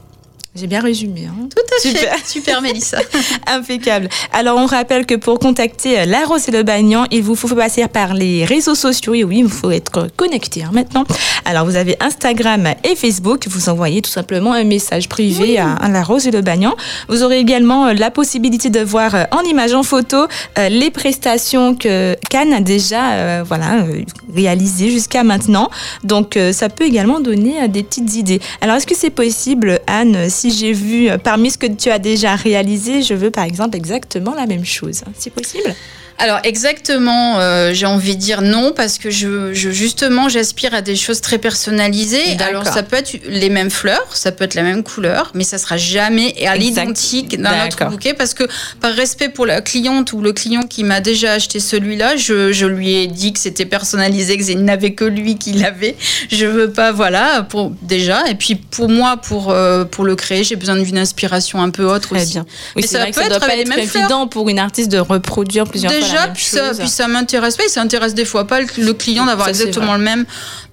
[0.55, 1.25] J'ai bien résumé.
[1.25, 2.15] Hein Tout à Super.
[2.19, 2.27] fait.
[2.27, 2.99] Super, Mélissa.
[3.47, 4.11] Impeccable.
[4.35, 7.49] Alors, on rappelle que pour contacter euh, La Rose et le Bagnan, il vous faut
[7.49, 9.15] passer par les réseaux sociaux.
[9.15, 11.05] Et oui, il faut être connecté hein, maintenant.
[11.47, 13.47] Alors, vous avez Instagram et Facebook.
[13.49, 16.75] Vous envoyez tout simplement un message privé à, La Rose et le Bagnan.
[17.09, 20.27] Vous aurez également euh, la possibilité de voir euh, en image, en photo,
[20.59, 23.87] les prestations que Cannes a déjà voilà,
[24.35, 25.71] réalisées jusqu'à maintenant.
[26.05, 28.41] Donc, ça peut également donner des petites idées.
[28.61, 31.99] Alors, est-ce que c'est possible, Anne, si j'ai vu euh, parmi ce que tu as
[31.99, 35.03] déjà réalisé, je veux par exemple exactement la même chose.
[35.17, 35.75] C'est possible?
[36.19, 40.97] Alors exactement, euh, j'ai envie de dire non parce que je, justement j'aspire à des
[40.97, 42.37] choses très personnalisées.
[42.41, 45.59] Alors ça peut être les mêmes fleurs, ça peut être la même couleur, mais ça
[45.59, 48.45] sera jamais à l'identique d'un autre bouquet parce que
[48.81, 52.95] par respect pour la cliente ou le client qui m'a déjà acheté celui-là, je, lui
[52.95, 55.97] ai dit que c'était personnalisé, que il n'avait que lui qui l'avait.
[56.31, 58.29] Je veux pas, voilà, pour déjà.
[58.29, 61.85] Et puis pour moi, pour euh, pour le créer, j'ai besoin d'une inspiration un peu
[61.85, 62.33] autre aussi.
[62.33, 62.47] Bien.
[62.77, 66.33] Oui, ça peut être pas être évident pour une artiste de reproduire plusieurs déjà, même
[66.33, 67.65] puis, ça, puis ça m'intéresse pas.
[67.65, 70.25] Et ça intéresse des fois pas le client d'avoir exactement le même.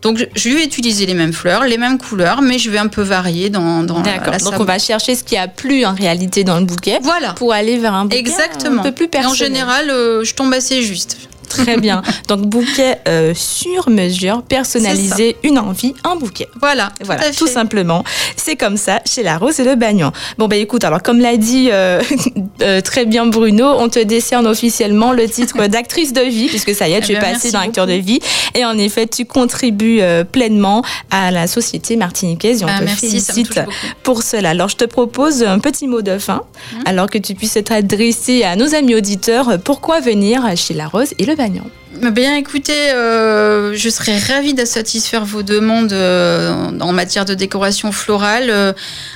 [0.02, 3.02] Donc je vais utiliser les mêmes fleurs, les mêmes couleurs, mais je vais un peu
[3.02, 4.38] varier dans, dans D'accord.
[4.38, 7.00] Donc on va chercher ce qui a plu en réalité dans le bouquet.
[7.02, 7.34] Voilà.
[7.34, 8.82] Pour aller vers un bouquet Exactement.
[8.82, 9.32] un peu plus personnel.
[9.32, 11.18] en général, euh, je tombe assez juste.
[11.50, 12.02] Très bien.
[12.28, 16.48] Donc bouquet euh, sur mesure, personnalisé, une envie, un bouquet.
[16.60, 18.04] Voilà, voilà, tout, simplement.
[18.38, 20.12] C'est comme ça chez La Rose et le Bagnon.
[20.38, 22.02] Bon bah écoute, alors comme l'a dit euh,
[22.62, 26.88] euh, très bien Bruno, on te décerne officiellement le titre d'actrice de vie, puisque ça
[26.88, 28.20] y est, tu eh es passée dans acteur de vie.
[28.54, 33.60] Et en effet, tu contribues pleinement à la société martiniquaise et on ah, te félicite
[34.04, 34.52] pour cela.
[34.52, 36.44] Alors je te propose un petit mot de fin,
[36.74, 36.84] hum.
[36.86, 39.58] alors que tu puisses t'adresser à nos amis auditeurs.
[39.64, 44.64] Pourquoi venir chez La Rose et le Bagnon Bien écoutez, euh, je serais ravie de
[44.64, 48.52] satisfaire vos demandes euh, en matière de décoration florale.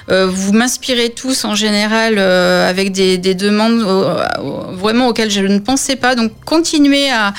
[0.10, 3.80] Euh, vous m'inspirez tous en général avec des, demandes
[4.74, 6.16] vraiment auxquelles je ne pensais pas.
[6.16, 7.34] Donc continuez à,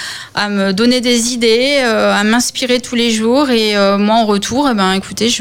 [0.49, 3.51] me donner des idées, à m'inspirer tous les jours.
[3.51, 5.35] Et moi en retour, eh ben, écoutez,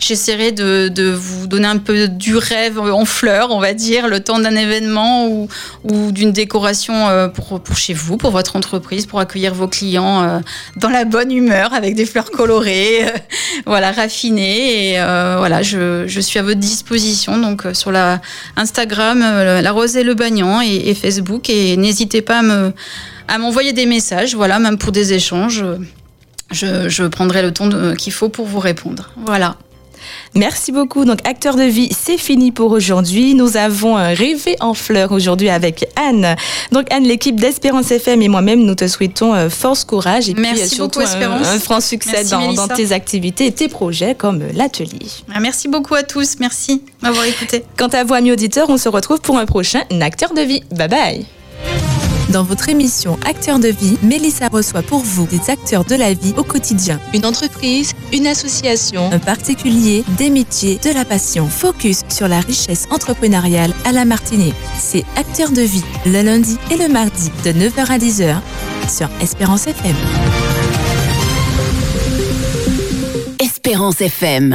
[0.00, 4.40] j'essaierai de, vous donner un peu du rêve en fleurs, on va dire, le temps
[4.40, 5.48] d'un événement ou,
[5.84, 10.38] ou d'une décoration pour, pour chez vous, pour votre entreprise, pour accueillir vos clients euh,
[10.76, 13.10] dans la bonne humeur avec des fleurs colorées, euh,
[13.66, 14.92] voilà, raffinées.
[14.92, 18.20] Et euh, voilà, je, je, suis à votre disposition donc sur la
[18.56, 21.50] Instagram, la Rosée Le Bagnan et, Facebook.
[21.50, 22.42] Et n'hésitez pas
[23.28, 25.64] à m'envoyer des messages, voilà, même pour des échanges.
[26.50, 29.10] Je, je prendrai le temps qu'il faut pour vous répondre.
[29.26, 29.56] Voilà.
[30.34, 31.04] Merci beaucoup.
[31.04, 33.34] Donc, acteur de vie, c'est fini pour aujourd'hui.
[33.34, 36.36] Nous avons euh, rêvé en fleurs aujourd'hui avec Anne.
[36.72, 40.60] Donc, Anne, l'équipe d'Espérance FM et moi-même, nous te souhaitons euh, force, courage et merci
[40.60, 41.12] puis surtout beaucoup.
[41.12, 45.06] Un, franc succès dans, tes activités et tes projets comme l'atelier.
[45.32, 46.36] Ah, merci beaucoup à tous.
[46.40, 47.64] Merci d'avoir écouté.
[47.76, 50.62] Quant à vous, amis auditeurs, on se retrouve pour un prochain Acteur de vie.
[50.70, 51.37] Bye bye.
[52.30, 56.34] Dans votre émission Acteurs de vie, Mélissa reçoit pour vous des acteurs de la vie
[56.36, 57.00] au quotidien.
[57.14, 61.48] Une entreprise, une association, un particulier, des métiers, de la passion.
[61.48, 64.54] Focus sur la richesse entrepreneuriale à la Martinique.
[64.78, 68.36] C'est Acteurs de vie, le lundi et le mardi de 9h à 10h
[68.94, 69.96] sur Espérance FM.
[73.40, 74.54] Espérance FM.